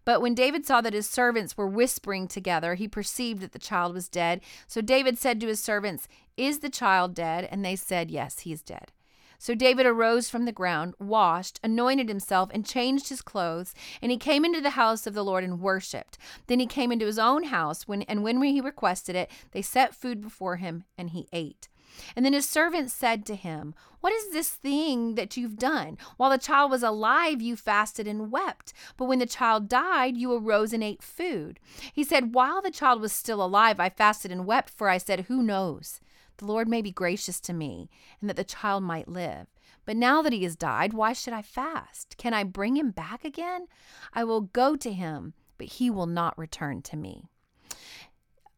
But 0.06 0.22
when 0.22 0.36
David 0.36 0.66
saw 0.66 0.82
that 0.82 0.94
his 0.94 1.10
servants 1.10 1.58
were 1.58 1.68
whispering 1.68 2.28
together, 2.28 2.76
he 2.76 2.88
perceived 2.88 3.42
that 3.42 3.52
the 3.52 3.60
child 3.60 3.94
was 3.94 4.08
dead. 4.08 4.42
So 4.68 4.80
David 4.80 5.18
said 5.18 5.42
to 5.42 5.48
his 5.48 5.60
servants, 5.60 6.08
Is 6.38 6.60
the 6.60 6.70
child 6.70 7.16
dead? 7.16 7.50
And 7.52 7.66
they 7.66 7.76
said, 7.76 8.12
Yes, 8.12 8.42
he 8.42 8.54
is 8.54 8.62
dead. 8.62 8.92
So 9.38 9.56
David 9.56 9.86
arose 9.86 10.30
from 10.30 10.46
the 10.46 10.52
ground, 10.52 10.94
washed, 11.00 11.60
anointed 11.64 12.10
himself, 12.10 12.50
and 12.54 12.66
changed 12.66 13.10
his 13.10 13.22
clothes, 13.22 13.74
and 14.02 14.12
he 14.12 14.18
came 14.18 14.46
into 14.46 14.62
the 14.62 14.72
house 14.72 15.06
of 15.06 15.14
the 15.14 15.24
Lord 15.24 15.44
and 15.44 15.62
worshipped. 15.62 16.18
Then 16.48 16.60
he 16.60 16.68
came 16.68 16.92
into 16.92 17.06
his 17.06 17.20
own 17.20 17.46
house, 17.46 17.88
when, 17.88 18.04
and 18.04 18.24
when 18.24 18.42
he 18.42 18.62
requested 18.62 19.16
it, 19.16 19.30
they 19.52 19.62
set 19.62 19.96
food 19.96 20.22
before 20.22 20.58
him, 20.58 20.86
and 20.98 21.12
he 21.12 21.28
ate. 21.32 21.68
And 22.16 22.26
then 22.26 22.34
his 22.34 22.48
servants 22.48 22.94
said 22.94 23.26
to 23.26 23.36
him, 23.36 23.74
What 24.02 24.14
is 24.14 24.32
this 24.32 24.50
thing 24.50 25.16
that 25.16 25.38
you've 25.38 25.58
done? 25.58 25.98
While 26.18 26.30
the 26.30 26.38
child 26.38 26.72
was 26.72 26.84
alive, 26.84 27.42
you 27.42 27.56
fasted 27.56 28.08
and 28.08 28.32
wept. 28.32 28.74
But 28.98 29.06
when 29.06 29.20
the 29.20 29.26
child 29.26 29.70
died, 29.70 30.18
you 30.18 30.34
arose 30.34 30.74
and 30.74 30.84
ate 30.84 31.02
food. 31.02 31.60
He 31.94 32.04
said, 32.04 32.34
While 32.34 32.62
the 32.62 32.72
child 32.72 33.02
was 33.02 33.14
still 33.14 33.44
alive, 33.44 33.80
I 33.80 33.90
fasted 33.90 34.32
and 34.32 34.46
wept, 34.46 34.70
for 34.70 34.90
I 34.90 34.98
said, 34.98 35.22
Who 35.22 35.42
knows? 35.42 36.02
The 36.38 36.46
Lord 36.46 36.68
may 36.68 36.82
be 36.82 36.92
gracious 36.92 37.40
to 37.42 37.54
me, 37.54 37.90
and 38.20 38.30
that 38.30 38.36
the 38.36 38.44
child 38.44 38.84
might 38.84 39.08
live. 39.08 39.48
But 39.86 39.96
now 39.96 40.22
that 40.22 40.34
he 40.34 40.44
has 40.44 40.56
died, 40.56 40.94
why 40.94 41.14
should 41.14 41.34
I 41.34 41.42
fast? 41.42 42.18
Can 42.18 42.34
I 42.34 42.44
bring 42.44 42.76
him 42.76 42.92
back 42.92 43.24
again? 43.24 43.68
I 44.14 44.24
will 44.24 44.42
go 44.42 44.76
to 44.76 44.92
him, 44.92 45.34
but 45.58 45.68
he 45.68 45.90
will 45.90 46.08
not 46.08 46.38
return 46.38 46.82
to 46.84 46.98
me. 46.98 47.30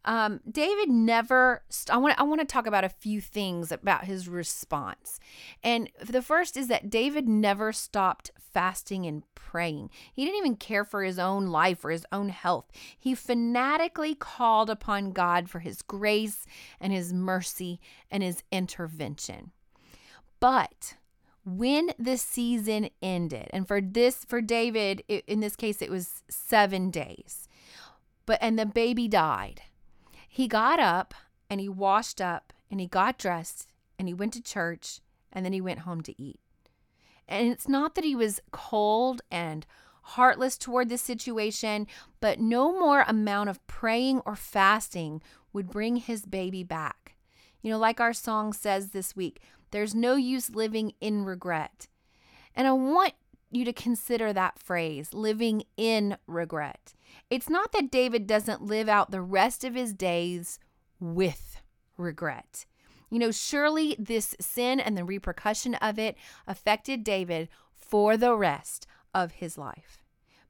Um, 0.05 0.39
David 0.49 0.89
never. 0.89 1.63
I 1.89 1.97
want. 1.97 2.19
I 2.19 2.23
want 2.23 2.39
to 2.41 2.45
talk 2.45 2.65
about 2.65 2.83
a 2.83 2.89
few 2.89 3.19
things 3.19 3.71
about 3.71 4.05
his 4.05 4.27
response, 4.27 5.19
and 5.63 5.89
the 6.01 6.21
first 6.21 6.55
is 6.55 6.67
that 6.67 6.89
David 6.89 7.27
never 7.27 7.73
stopped 7.73 8.31
fasting 8.57 9.05
and 9.05 9.23
praying. 9.35 9.89
He 10.13 10.25
didn't 10.25 10.39
even 10.39 10.55
care 10.55 10.83
for 10.83 11.03
his 11.03 11.19
own 11.19 11.47
life 11.47 11.83
or 11.85 11.91
his 11.91 12.05
own 12.11 12.29
health. 12.29 12.71
He 12.97 13.15
fanatically 13.15 14.15
called 14.15 14.69
upon 14.69 15.11
God 15.11 15.49
for 15.49 15.59
His 15.59 15.81
grace 15.81 16.45
and 16.79 16.91
His 16.91 17.13
mercy 17.13 17.79
and 18.09 18.23
His 18.23 18.43
intervention. 18.51 19.51
But 20.39 20.95
when 21.45 21.91
the 21.97 22.17
season 22.17 22.89
ended, 23.01 23.47
and 23.51 23.67
for 23.67 23.79
this, 23.79 24.25
for 24.25 24.41
David, 24.41 25.03
it, 25.07 25.23
in 25.27 25.39
this 25.39 25.55
case, 25.55 25.81
it 25.81 25.89
was 25.89 26.23
seven 26.29 26.91
days, 26.91 27.47
but 28.25 28.39
and 28.41 28.57
the 28.57 28.65
baby 28.65 29.07
died. 29.07 29.61
He 30.37 30.47
got 30.47 30.79
up 30.79 31.15
and 31.49 31.59
he 31.59 31.67
washed 31.67 32.21
up 32.21 32.53
and 32.69 32.79
he 32.79 32.85
got 32.85 33.17
dressed 33.17 33.65
and 33.97 34.07
he 34.07 34.13
went 34.13 34.33
to 34.33 34.39
church 34.39 34.99
and 35.33 35.43
then 35.43 35.51
he 35.51 35.59
went 35.59 35.79
home 35.79 36.01
to 36.01 36.21
eat. 36.21 36.39
And 37.27 37.51
it's 37.51 37.67
not 37.67 37.95
that 37.95 38.03
he 38.03 38.13
was 38.13 38.39
cold 38.51 39.23
and 39.31 39.65
heartless 40.03 40.55
toward 40.55 40.89
this 40.89 41.01
situation, 41.01 41.87
but 42.19 42.39
no 42.39 42.71
more 42.71 43.03
amount 43.07 43.49
of 43.49 43.65
praying 43.65 44.21
or 44.27 44.35
fasting 44.35 45.23
would 45.53 45.71
bring 45.71 45.95
his 45.95 46.27
baby 46.27 46.63
back. 46.63 47.15
You 47.63 47.71
know, 47.71 47.79
like 47.79 47.99
our 47.99 48.13
song 48.13 48.53
says 48.53 48.91
this 48.91 49.15
week, 49.15 49.41
there's 49.71 49.95
no 49.95 50.17
use 50.17 50.51
living 50.51 50.93
in 51.01 51.25
regret. 51.25 51.87
And 52.53 52.67
I 52.67 52.73
want 52.73 53.13
you 53.57 53.65
to 53.65 53.73
consider 53.73 54.31
that 54.31 54.59
phrase, 54.59 55.13
living 55.13 55.63
in 55.75 56.17
regret. 56.27 56.93
It's 57.29 57.49
not 57.49 57.71
that 57.73 57.91
David 57.91 58.27
doesn't 58.27 58.61
live 58.61 58.87
out 58.87 59.11
the 59.11 59.21
rest 59.21 59.63
of 59.63 59.75
his 59.75 59.93
days 59.93 60.59
with 60.99 61.61
regret. 61.97 62.65
You 63.09 63.19
know, 63.19 63.31
surely 63.31 63.95
this 63.97 64.35
sin 64.39 64.79
and 64.79 64.97
the 64.97 65.03
repercussion 65.03 65.75
of 65.75 65.97
it 65.97 66.17
affected 66.45 67.03
David 67.03 67.49
for 67.75 68.17
the 68.17 68.35
rest 68.35 68.85
of 69.13 69.33
his 69.33 69.57
life. 69.57 70.03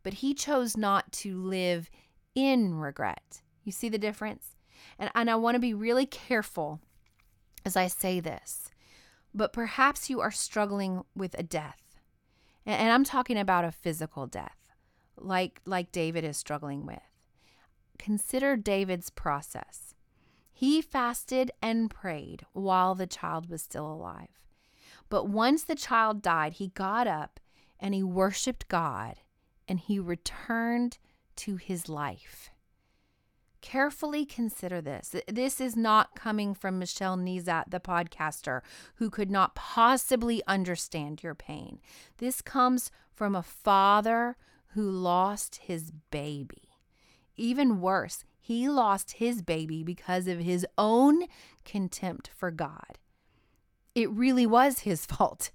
But 0.04 0.16
he 0.16 0.34
chose 0.34 0.76
not 0.76 1.12
to 1.14 1.42
live 1.42 1.90
in 2.36 2.76
regret. 2.76 3.42
You 3.64 3.72
see 3.72 3.90
the 3.90 3.98
difference? 3.98 4.56
And, 4.98 5.12
and 5.14 5.30
I 5.30 5.36
want 5.36 5.56
to 5.56 5.60
be 5.60 5.74
really 5.74 6.06
careful 6.06 6.82
as 7.68 7.76
I 7.76 7.88
say 7.88 8.22
this, 8.22 8.70
but 9.34 9.52
perhaps 9.52 10.10
you 10.10 10.22
are 10.22 10.32
struggling 10.32 11.04
with 11.14 11.36
a 11.38 11.44
death. 11.44 11.87
And, 12.68 12.92
I'm 12.92 13.06
talking 13.06 13.38
about 13.38 13.64
a 13.64 13.72
physical 13.72 14.28
death, 14.28 14.74
like, 15.16 15.62
like 15.66 15.94
David 15.94 16.26
is 16.26 16.36
struggling 16.36 16.86
with. 16.86 17.00
Consider 17.98 18.58
David's 18.58 19.10
process. 19.10 19.96
He 20.52 20.82
fasted 20.82 21.50
and 21.62 21.90
prayed 21.90 22.46
while 22.52 22.94
the 22.94 23.08
child 23.08 23.50
was 23.50 23.62
still 23.62 23.90
alive. 23.90 24.28
But 25.08 25.30
once 25.30 25.64
the 25.64 25.76
child 25.76 26.22
died, 26.22 26.54
he 26.54 26.68
got 26.68 27.08
up 27.08 27.40
and 27.80 27.96
he 27.96 28.04
worshiped 28.04 28.68
God 28.68 29.22
and 29.68 29.80
he 29.80 29.98
returned 29.98 30.98
to 31.38 31.56
his 31.56 31.88
life. 31.88 32.50
Carefully 33.62 34.26
consider 34.26 34.82
this. 34.82 35.16
This 35.28 35.60
is 35.60 35.76
not 35.76 36.16
coming 36.16 36.54
from 36.54 36.80
Michelle 36.80 37.18
Nezat, 37.18 37.66
the 37.70 37.80
podcaster, 37.80 38.62
who 38.96 39.10
could 39.10 39.32
not 39.32 39.56
possibly 39.56 40.42
understand 40.48 41.24
your 41.24 41.36
pain. 41.36 41.80
This 42.18 42.42
comes 42.42 42.92
from 43.12 43.36
a 43.36 43.44
father 43.44 44.38
who 44.74 44.90
lost 44.90 45.58
his 45.64 45.92
baby. 46.12 46.70
Even 47.36 47.82
worse, 47.82 48.24
he 48.40 48.70
lost 48.70 49.14
his 49.14 49.42
baby 49.42 49.84
because 49.84 50.28
of 50.28 50.40
his 50.40 50.66
own 50.78 51.24
contempt 51.66 52.30
for 52.36 52.52
God. 52.52 53.00
It 53.96 54.10
really 54.12 54.46
was 54.46 54.80
his 54.80 55.06
fault, 55.08 55.52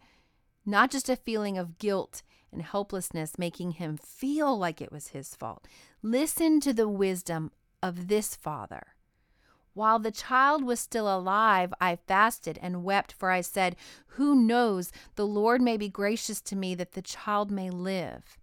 not 0.66 0.90
just 0.90 1.08
a 1.08 1.16
feeling 1.16 1.56
of 1.56 1.78
guilt 1.78 2.22
and 2.52 2.62
helplessness 2.62 3.38
making 3.38 3.72
him 3.72 3.96
feel 3.96 4.58
like 4.58 4.80
it 4.80 4.92
was 4.92 5.08
his 5.08 5.34
fault. 5.34 5.66
Listen 6.02 6.60
to 6.60 6.72
the 6.72 6.88
wisdom 6.88 7.50
of 7.82 8.08
this 8.08 8.34
father. 8.34 8.94
While 9.74 9.98
the 9.98 10.10
child 10.10 10.64
was 10.64 10.80
still 10.80 11.12
alive, 11.12 11.72
I 11.80 11.96
fasted 11.96 12.58
and 12.60 12.84
wept, 12.84 13.12
for 13.12 13.30
I 13.30 13.40
said, 13.40 13.76
Who 14.08 14.34
knows, 14.34 14.92
the 15.14 15.26
Lord 15.26 15.62
may 15.62 15.76
be 15.76 15.88
gracious 15.88 16.40
to 16.42 16.56
me 16.56 16.74
that 16.74 16.92
the 16.92 17.02
child 17.02 17.50
may 17.50 17.70
live. 17.70 18.38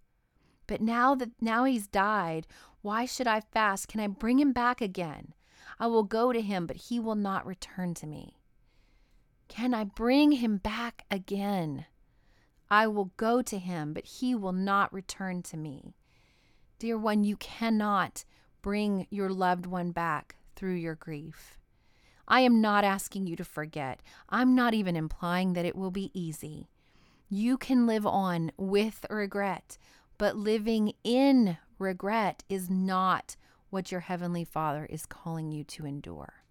But 0.66 0.80
now 0.80 1.14
that 1.14 1.30
now 1.40 1.64
he's 1.64 1.86
died, 1.86 2.46
why 2.82 3.04
should 3.04 3.26
I 3.26 3.40
fast? 3.40 3.88
Can 3.88 4.00
I 4.00 4.06
bring 4.08 4.38
him 4.38 4.52
back 4.52 4.80
again? 4.80 5.34
I 5.78 5.86
will 5.86 6.02
go 6.02 6.32
to 6.32 6.40
him, 6.40 6.66
but 6.66 6.76
he 6.76 6.98
will 6.98 7.14
not 7.14 7.46
return 7.46 7.94
to 7.94 8.06
me. 8.06 8.36
Can 9.48 9.72
I 9.74 9.84
bring 9.84 10.32
him 10.32 10.58
back 10.58 11.04
again? 11.10 11.86
I 12.70 12.86
will 12.86 13.12
go 13.16 13.42
to 13.42 13.58
him, 13.58 13.92
but 13.92 14.04
he 14.04 14.34
will 14.34 14.52
not 14.52 14.92
return 14.92 15.42
to 15.44 15.56
me. 15.56 15.94
Dear 16.78 16.96
one, 16.96 17.24
you 17.24 17.36
cannot 17.36 18.24
bring 18.62 19.06
your 19.10 19.30
loved 19.30 19.66
one 19.66 19.90
back 19.92 20.36
through 20.56 20.74
your 20.74 20.94
grief. 20.94 21.58
I 22.28 22.40
am 22.40 22.60
not 22.60 22.84
asking 22.84 23.26
you 23.26 23.36
to 23.36 23.44
forget. 23.44 24.00
I'm 24.28 24.54
not 24.54 24.74
even 24.74 24.94
implying 24.94 25.54
that 25.54 25.64
it 25.64 25.74
will 25.74 25.90
be 25.90 26.10
easy. 26.14 26.68
You 27.28 27.56
can 27.56 27.86
live 27.86 28.06
on 28.06 28.52
with 28.56 29.04
regret, 29.10 29.78
but 30.18 30.36
living 30.36 30.92
in 31.02 31.58
regret 31.78 32.44
is 32.48 32.70
not 32.70 33.36
what 33.70 33.90
your 33.90 34.00
Heavenly 34.00 34.44
Father 34.44 34.86
is 34.86 35.06
calling 35.06 35.50
you 35.50 35.64
to 35.64 35.86
endure. 35.86 36.44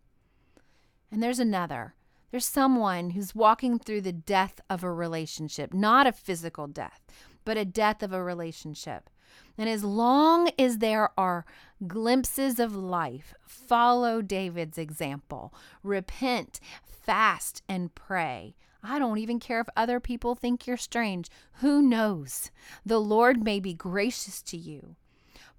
And 1.12 1.22
there's 1.22 1.40
another. 1.40 1.96
There's 2.32 2.46
someone 2.46 3.12
who's 3.12 3.34
walking 3.34 3.80
through 3.80 4.02
the 4.02 4.12
death 4.12 4.62
of 4.70 4.84
a 4.84 4.92
relationship, 4.92 5.74
not 5.74 6.08
a 6.08 6.12
physical 6.12 6.68
death, 6.68 7.02
but 7.44 7.58
a 7.58 7.66
death 7.66 8.04
of 8.04 8.14
a 8.14 8.24
relationship. 8.24 9.10
And 9.58 9.70
as 9.70 9.84
long 9.84 10.50
as 10.58 10.78
there 10.78 11.12
are 11.18 11.46
glimpses 11.88 12.60
of 12.60 12.76
life, 12.76 13.34
follow 13.46 14.22
David's 14.22 14.78
example. 14.78 15.54
Repent, 15.84 16.60
fast, 16.84 17.62
and 17.68 17.94
pray. 17.94 18.56
I 18.82 18.98
don't 18.98 19.18
even 19.18 19.40
care 19.40 19.60
if 19.60 19.68
other 19.76 20.00
people 20.00 20.36
think 20.36 20.66
you're 20.66 20.78
strange. 20.78 21.30
Who 21.56 21.82
knows? 21.82 22.52
The 22.86 23.00
Lord 23.00 23.44
may 23.44 23.60
be 23.60 23.74
gracious 23.74 24.42
to 24.44 24.58
you. 24.58 24.96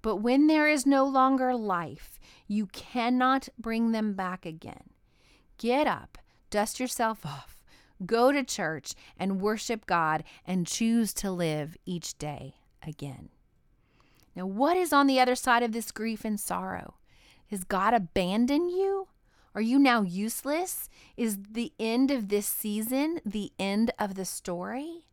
But 0.01 0.17
when 0.17 0.47
there 0.47 0.67
is 0.67 0.85
no 0.85 1.05
longer 1.05 1.55
life, 1.55 2.19
you 2.47 2.65
cannot 2.67 3.49
bring 3.59 3.91
them 3.91 4.13
back 4.13 4.45
again. 4.45 4.89
Get 5.57 5.85
up, 5.85 6.17
dust 6.49 6.79
yourself 6.79 7.25
off, 7.25 7.61
go 8.05 8.31
to 8.31 8.43
church 8.43 8.93
and 9.17 9.41
worship 9.41 9.85
God 9.85 10.23
and 10.45 10.65
choose 10.65 11.13
to 11.15 11.31
live 11.31 11.77
each 11.85 12.17
day 12.17 12.55
again. 12.81 13.29
Now, 14.35 14.45
what 14.45 14.77
is 14.77 14.93
on 14.93 15.07
the 15.07 15.19
other 15.19 15.35
side 15.35 15.63
of 15.63 15.71
this 15.71 15.91
grief 15.91 16.23
and 16.23 16.39
sorrow? 16.39 16.95
Has 17.49 17.63
God 17.63 17.93
abandoned 17.93 18.71
you? 18.71 19.07
Are 19.53 19.61
you 19.61 19.77
now 19.77 20.01
useless? 20.01 20.87
Is 21.17 21.37
the 21.51 21.73
end 21.79 22.09
of 22.11 22.29
this 22.29 22.47
season 22.47 23.19
the 23.25 23.51
end 23.59 23.91
of 23.99 24.15
the 24.15 24.23
story? 24.23 25.07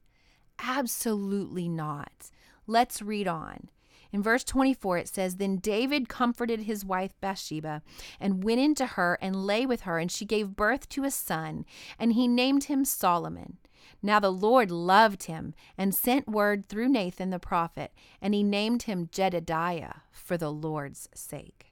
Absolutely 0.61 1.69
not. 1.69 2.31
Let's 2.67 3.03
read 3.03 3.27
on. 3.27 3.71
In 4.13 4.23
verse 4.23 4.45
24, 4.45 4.99
it 4.99 5.09
says, 5.09 5.37
Then 5.37 5.57
David 5.57 6.09
comforted 6.09 6.61
his 6.61 6.85
wife 6.85 7.13
Bathsheba 7.21 7.83
and 8.19 8.43
went 8.45 8.61
into 8.61 8.87
her 8.87 9.19
and 9.21 9.45
lay 9.45 9.67
with 9.67 9.83
her, 9.83 9.99
and 9.99 10.11
she 10.11 10.25
gave 10.25 10.57
birth 10.57 10.89
to 10.91 11.05
a 11.05 11.11
son, 11.11 11.67
and 11.99 12.13
he 12.13 12.27
named 12.27 12.65
him 12.65 12.85
Solomon. 12.85 13.59
Now 14.03 14.21
the 14.21 14.33
Lord 14.33 14.71
loved 14.71 15.25
him 15.25 15.55
and 15.77 15.95
sent 15.95 16.29
word 16.29 16.67
through 16.67 16.89
Nathan 16.89 17.31
the 17.31 17.39
prophet, 17.39 17.93
and 18.21 18.35
he 18.35 18.43
named 18.43 18.83
him 18.83 19.09
Jedediah 19.13 20.03
for 20.13 20.37
the 20.37 20.53
Lord's 20.53 21.09
sake. 21.15 21.69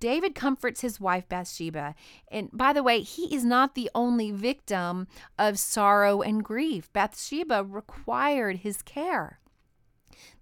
David 0.00 0.34
comforts 0.34 0.80
his 0.80 0.98
wife 0.98 1.28
Bathsheba. 1.28 1.94
And 2.28 2.48
by 2.52 2.72
the 2.72 2.82
way, 2.82 3.02
he 3.02 3.34
is 3.34 3.44
not 3.44 3.74
the 3.74 3.90
only 3.94 4.30
victim 4.30 5.06
of 5.38 5.58
sorrow 5.58 6.22
and 6.22 6.42
grief. 6.42 6.90
Bathsheba 6.92 7.64
required 7.64 8.58
his 8.58 8.80
care. 8.80 9.40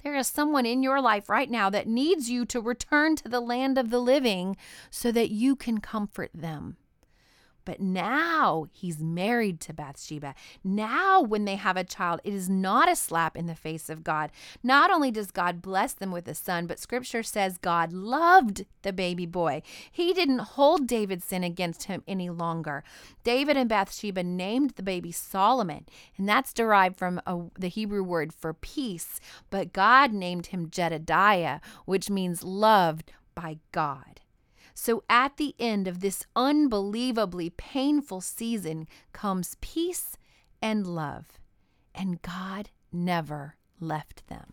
There 0.02 0.14
is 0.14 0.28
someone 0.28 0.64
in 0.64 0.82
your 0.82 1.00
life 1.00 1.28
right 1.28 1.50
now 1.50 1.70
that 1.70 1.88
needs 1.88 2.30
you 2.30 2.44
to 2.46 2.60
return 2.60 3.16
to 3.16 3.28
the 3.28 3.40
land 3.40 3.78
of 3.78 3.90
the 3.90 4.00
living 4.00 4.56
so 4.90 5.10
that 5.12 5.30
you 5.30 5.56
can 5.56 5.80
comfort 5.80 6.30
them. 6.32 6.76
But 7.68 7.80
now 7.80 8.68
he's 8.72 9.02
married 9.02 9.60
to 9.60 9.74
Bathsheba. 9.74 10.34
Now, 10.64 11.20
when 11.20 11.44
they 11.44 11.56
have 11.56 11.76
a 11.76 11.84
child, 11.84 12.22
it 12.24 12.32
is 12.32 12.48
not 12.48 12.90
a 12.90 12.96
slap 12.96 13.36
in 13.36 13.44
the 13.44 13.54
face 13.54 13.90
of 13.90 14.02
God. 14.02 14.30
Not 14.62 14.90
only 14.90 15.10
does 15.10 15.30
God 15.30 15.60
bless 15.60 15.92
them 15.92 16.10
with 16.10 16.26
a 16.28 16.34
son, 16.34 16.66
but 16.66 16.78
scripture 16.78 17.22
says 17.22 17.58
God 17.58 17.92
loved 17.92 18.64
the 18.80 18.92
baby 18.94 19.26
boy. 19.26 19.60
He 19.92 20.14
didn't 20.14 20.38
hold 20.38 20.86
David's 20.86 21.26
sin 21.26 21.44
against 21.44 21.84
him 21.84 22.02
any 22.08 22.30
longer. 22.30 22.84
David 23.22 23.58
and 23.58 23.68
Bathsheba 23.68 24.22
named 24.22 24.70
the 24.70 24.82
baby 24.82 25.12
Solomon, 25.12 25.84
and 26.16 26.26
that's 26.26 26.54
derived 26.54 26.96
from 26.96 27.20
a, 27.26 27.50
the 27.58 27.68
Hebrew 27.68 28.02
word 28.02 28.32
for 28.32 28.54
peace. 28.54 29.20
But 29.50 29.74
God 29.74 30.14
named 30.14 30.46
him 30.46 30.70
Jedediah, 30.70 31.60
which 31.84 32.08
means 32.08 32.42
loved 32.42 33.12
by 33.34 33.58
God. 33.72 34.22
So 34.80 35.02
at 35.10 35.38
the 35.38 35.56
end 35.58 35.88
of 35.88 35.98
this 35.98 36.24
unbelievably 36.36 37.50
painful 37.50 38.20
season 38.20 38.86
comes 39.12 39.56
peace 39.60 40.16
and 40.62 40.86
love. 40.86 41.40
And 41.96 42.22
God 42.22 42.70
never 42.92 43.56
left 43.80 44.28
them. 44.28 44.52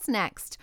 What's 0.00 0.08
next? 0.08 0.56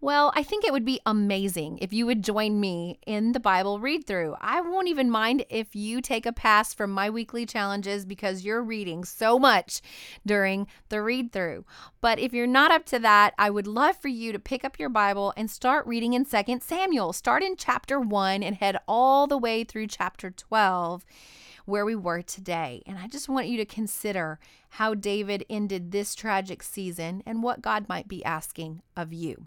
Well, 0.00 0.30
I 0.36 0.44
think 0.44 0.64
it 0.64 0.72
would 0.72 0.84
be 0.84 1.00
amazing 1.04 1.78
if 1.82 1.92
you 1.92 2.06
would 2.06 2.22
join 2.22 2.60
me 2.60 3.00
in 3.04 3.32
the 3.32 3.40
Bible 3.40 3.80
read 3.80 4.06
through. 4.06 4.36
I 4.40 4.60
won't 4.60 4.86
even 4.86 5.10
mind 5.10 5.44
if 5.50 5.74
you 5.74 6.00
take 6.00 6.24
a 6.24 6.32
pass 6.32 6.72
from 6.72 6.92
my 6.92 7.10
weekly 7.10 7.46
challenges 7.46 8.04
because 8.04 8.44
you're 8.44 8.62
reading 8.62 9.04
so 9.04 9.40
much 9.40 9.80
during 10.24 10.68
the 10.88 11.02
read 11.02 11.32
through. 11.32 11.64
But 12.00 12.20
if 12.20 12.32
you're 12.32 12.46
not 12.46 12.70
up 12.70 12.84
to 12.86 13.00
that, 13.00 13.34
I 13.38 13.50
would 13.50 13.66
love 13.66 13.96
for 13.96 14.06
you 14.06 14.30
to 14.30 14.38
pick 14.38 14.64
up 14.64 14.78
your 14.78 14.90
Bible 14.90 15.32
and 15.36 15.50
start 15.50 15.84
reading 15.84 16.12
in 16.12 16.24
2 16.24 16.60
Samuel. 16.60 17.12
Start 17.12 17.42
in 17.42 17.56
chapter 17.56 17.98
1 17.98 18.44
and 18.44 18.54
head 18.54 18.76
all 18.86 19.26
the 19.26 19.38
way 19.38 19.64
through 19.64 19.88
chapter 19.88 20.30
12 20.30 21.04
where 21.66 21.84
we 21.84 21.94
were 21.94 22.22
today. 22.22 22.82
And 22.86 22.98
I 22.98 23.06
just 23.08 23.28
want 23.28 23.48
you 23.48 23.56
to 23.58 23.66
consider 23.66 24.38
how 24.70 24.94
David 24.94 25.44
ended 25.50 25.92
this 25.92 26.14
tragic 26.14 26.62
season 26.62 27.22
and 27.26 27.42
what 27.42 27.62
God 27.62 27.88
might 27.88 28.08
be 28.08 28.24
asking 28.24 28.82
of 28.96 29.12
you. 29.12 29.46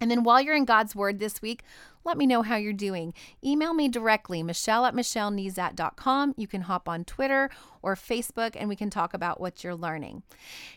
And 0.00 0.10
then 0.10 0.24
while 0.24 0.40
you're 0.40 0.56
in 0.56 0.64
God's 0.64 0.96
Word 0.96 1.18
this 1.18 1.40
week, 1.40 1.62
let 2.04 2.18
me 2.18 2.26
know 2.26 2.42
how 2.42 2.56
you're 2.56 2.72
doing. 2.72 3.14
Email 3.42 3.72
me 3.72 3.88
directly, 3.88 4.42
michelle 4.42 4.84
at 4.84 4.94
michellenezat.com. 4.94 6.34
You 6.36 6.46
can 6.46 6.62
hop 6.62 6.88
on 6.88 7.04
Twitter 7.04 7.48
or 7.80 7.94
Facebook 7.94 8.50
and 8.54 8.68
we 8.68 8.76
can 8.76 8.90
talk 8.90 9.14
about 9.14 9.40
what 9.40 9.64
you're 9.64 9.74
learning. 9.74 10.22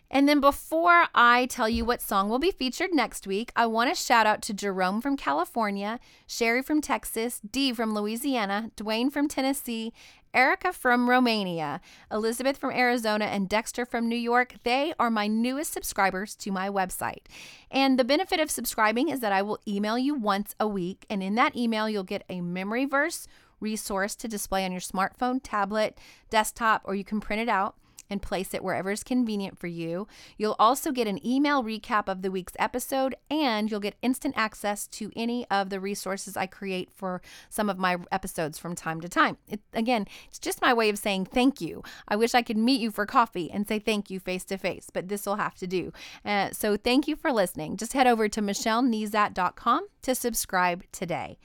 And 0.10 0.30
then 0.30 0.39
before 0.39 1.08
I 1.13 1.47
tell 1.47 1.67
you 1.67 1.84
what 1.84 2.01
song 2.01 2.30
will 2.30 2.39
be 2.39 2.51
featured 2.51 2.93
next 2.93 3.27
week, 3.27 3.51
I 3.56 3.65
want 3.65 3.89
to 3.93 4.01
shout 4.01 4.25
out 4.25 4.41
to 4.43 4.53
Jerome 4.53 5.01
from 5.01 5.17
California, 5.17 5.99
Sherry 6.27 6.62
from 6.62 6.80
Texas, 6.80 7.41
Dee 7.51 7.73
from 7.73 7.93
Louisiana, 7.93 8.71
Dwayne 8.77 9.12
from 9.12 9.27
Tennessee, 9.27 9.91
Erica 10.38 10.71
from 10.71 11.10
Romania, 11.10 11.82
Elizabeth 12.12 12.58
from 12.58 12.69
Arizona, 12.69 13.26
and 13.26 13.50
Dexter 13.50 13.88
from 13.88 14.08
New 14.08 14.15
York. 14.15 14.54
They 14.62 14.93
are 15.00 15.10
my 15.10 15.26
newest 15.26 15.73
subscribers 15.73 16.36
to 16.36 16.52
my 16.52 16.69
website. 16.69 17.23
And 17.71 17.97
the 17.97 18.04
benefit 18.04 18.39
of 18.39 18.52
subscribing 18.52 19.10
is 19.10 19.19
that 19.21 19.34
I 19.34 19.41
will 19.41 19.58
email 19.67 19.97
you 19.97 20.13
once 20.13 20.54
a 20.60 20.67
week. 20.67 21.08
And 21.10 21.23
in 21.23 21.34
that 21.36 21.56
email, 21.56 21.89
you'll 21.89 22.04
get 22.04 22.23
a 22.30 22.41
memory 22.41 22.86
verse 22.86 23.28
resource 23.60 24.15
to 24.15 24.28
display 24.28 24.63
on 24.63 24.71
your 24.71 24.80
smartphone, 24.80 25.39
tablet, 25.41 25.97
desktop, 26.30 26.84
or 26.86 26.93
you 26.93 27.04
can 27.04 27.19
print 27.19 27.41
it 27.41 27.50
out 27.50 27.76
and 28.09 28.21
place 28.21 28.53
it 28.53 28.63
wherever 28.63 28.91
is 28.91 29.03
convenient 29.03 29.57
for 29.57 29.67
you. 29.67 30.07
You'll 30.37 30.55
also 30.59 30.91
get 30.91 31.07
an 31.07 31.25
email 31.25 31.63
recap 31.63 32.07
of 32.07 32.21
the 32.21 32.31
week's 32.31 32.53
episode, 32.59 33.15
and 33.29 33.69
you'll 33.69 33.79
get 33.79 33.95
instant 34.01 34.35
access 34.37 34.87
to 34.87 35.11
any 35.15 35.45
of 35.49 35.69
the 35.69 35.79
resources 35.79 36.37
I 36.37 36.45
create 36.47 36.91
for 36.91 37.21
some 37.49 37.69
of 37.69 37.77
my 37.77 37.97
episodes 38.11 38.57
from 38.57 38.75
time 38.75 39.01
to 39.01 39.09
time. 39.09 39.37
It, 39.47 39.61
again, 39.73 40.07
it's 40.27 40.39
just 40.39 40.61
my 40.61 40.73
way 40.73 40.89
of 40.89 40.97
saying 40.97 41.25
thank 41.25 41.61
you. 41.61 41.83
I 42.07 42.15
wish 42.15 42.33
I 42.33 42.41
could 42.41 42.57
meet 42.57 42.81
you 42.81 42.91
for 42.91 43.05
coffee 43.05 43.49
and 43.51 43.67
say 43.67 43.79
thank 43.79 44.09
you 44.09 44.19
face 44.19 44.43
to 44.45 44.57
face, 44.57 44.89
but 44.91 45.07
this 45.07 45.25
will 45.25 45.35
have 45.35 45.55
to 45.55 45.67
do. 45.67 45.91
Uh, 46.25 46.51
so 46.51 46.77
thank 46.77 47.07
you 47.07 47.15
for 47.15 47.31
listening. 47.31 47.77
Just 47.77 47.93
head 47.93 48.07
over 48.07 48.27
to 48.29 48.41
michellenezat.com 48.41 49.87
to 50.01 50.15
subscribe 50.15 50.83
today. 50.91 51.37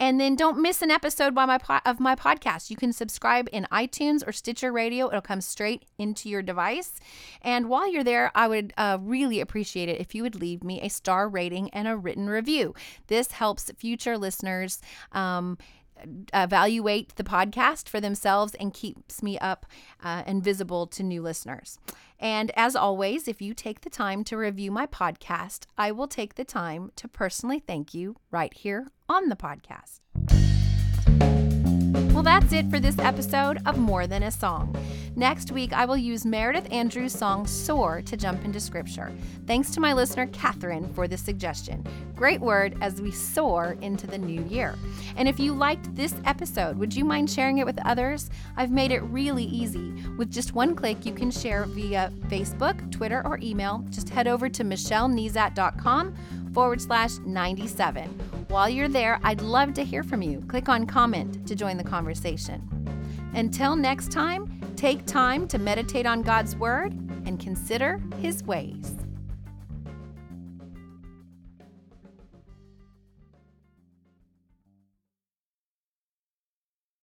And 0.00 0.18
then 0.18 0.34
don't 0.34 0.60
miss 0.60 0.80
an 0.80 0.90
episode 0.90 1.34
by 1.34 1.44
my 1.44 1.58
po- 1.58 1.80
of 1.84 2.00
my 2.00 2.16
podcast. 2.16 2.70
You 2.70 2.76
can 2.76 2.92
subscribe 2.92 3.50
in 3.52 3.68
iTunes 3.70 4.26
or 4.26 4.32
Stitcher 4.32 4.72
Radio. 4.72 5.08
It'll 5.08 5.20
come 5.20 5.42
straight 5.42 5.84
into 5.98 6.30
your 6.30 6.40
device. 6.40 6.98
And 7.42 7.68
while 7.68 7.92
you're 7.92 8.02
there, 8.02 8.32
I 8.34 8.48
would 8.48 8.72
uh, 8.78 8.96
really 9.00 9.40
appreciate 9.40 9.90
it 9.90 10.00
if 10.00 10.14
you 10.14 10.22
would 10.22 10.34
leave 10.34 10.64
me 10.64 10.80
a 10.80 10.88
star 10.88 11.28
rating 11.28 11.68
and 11.70 11.86
a 11.86 11.98
written 11.98 12.30
review. 12.30 12.74
This 13.08 13.32
helps 13.32 13.70
future 13.76 14.16
listeners. 14.16 14.80
Um, 15.12 15.58
evaluate 16.32 17.14
the 17.16 17.24
podcast 17.24 17.88
for 17.88 18.00
themselves 18.00 18.54
and 18.54 18.74
keeps 18.74 19.22
me 19.22 19.38
up 19.38 19.66
uh, 20.02 20.22
and 20.26 20.42
visible 20.42 20.86
to 20.88 21.02
new 21.02 21.22
listeners. 21.22 21.78
And 22.18 22.50
as 22.54 22.76
always, 22.76 23.28
if 23.28 23.40
you 23.40 23.54
take 23.54 23.80
the 23.80 23.90
time 23.90 24.24
to 24.24 24.36
review 24.36 24.70
my 24.70 24.86
podcast, 24.86 25.64
I 25.78 25.92
will 25.92 26.08
take 26.08 26.34
the 26.34 26.44
time 26.44 26.92
to 26.96 27.08
personally 27.08 27.60
thank 27.60 27.94
you 27.94 28.16
right 28.30 28.52
here 28.52 28.88
on 29.08 29.28
the 29.28 29.36
podcast. 29.36 30.49
Well, 32.20 32.38
that's 32.38 32.52
it 32.52 32.68
for 32.68 32.78
this 32.78 32.98
episode 32.98 33.62
of 33.64 33.78
More 33.78 34.06
Than 34.06 34.24
a 34.24 34.30
Song. 34.30 34.76
Next 35.16 35.52
week, 35.52 35.72
I 35.72 35.86
will 35.86 35.96
use 35.96 36.26
Meredith 36.26 36.70
Andrews' 36.70 37.14
song 37.14 37.46
Soar 37.46 38.02
to 38.02 38.14
jump 38.14 38.44
into 38.44 38.60
scripture. 38.60 39.10
Thanks 39.46 39.70
to 39.70 39.80
my 39.80 39.94
listener, 39.94 40.26
Catherine, 40.26 40.92
for 40.92 41.08
this 41.08 41.22
suggestion. 41.22 41.82
Great 42.14 42.42
word 42.42 42.76
as 42.82 43.00
we 43.00 43.10
soar 43.10 43.78
into 43.80 44.06
the 44.06 44.18
new 44.18 44.44
year. 44.44 44.74
And 45.16 45.30
if 45.30 45.40
you 45.40 45.54
liked 45.54 45.96
this 45.96 46.14
episode, 46.26 46.76
would 46.76 46.94
you 46.94 47.06
mind 47.06 47.30
sharing 47.30 47.56
it 47.56 47.64
with 47.64 47.78
others? 47.86 48.28
I've 48.54 48.70
made 48.70 48.92
it 48.92 49.00
really 49.04 49.44
easy. 49.44 49.94
With 50.18 50.30
just 50.30 50.54
one 50.54 50.76
click, 50.76 51.06
you 51.06 51.14
can 51.14 51.30
share 51.30 51.64
via 51.64 52.12
Facebook, 52.26 52.92
Twitter, 52.92 53.22
or 53.24 53.38
email. 53.42 53.82
Just 53.88 54.10
head 54.10 54.28
over 54.28 54.50
to 54.50 54.62
michellenezat.com 54.62 56.14
forward 56.52 56.82
slash 56.82 57.16
97. 57.24 58.29
While 58.50 58.68
you're 58.68 58.88
there, 58.88 59.20
I'd 59.22 59.42
love 59.42 59.74
to 59.74 59.84
hear 59.84 60.02
from 60.02 60.22
you. 60.22 60.40
Click 60.48 60.68
on 60.68 60.84
comment 60.84 61.46
to 61.46 61.54
join 61.54 61.76
the 61.76 61.84
conversation. 61.84 62.60
Until 63.32 63.76
next 63.76 64.10
time, 64.10 64.60
take 64.74 65.06
time 65.06 65.46
to 65.46 65.58
meditate 65.58 66.04
on 66.04 66.22
God's 66.22 66.56
Word 66.56 66.92
and 67.26 67.38
consider 67.38 68.02
His 68.20 68.42
ways. 68.42 68.96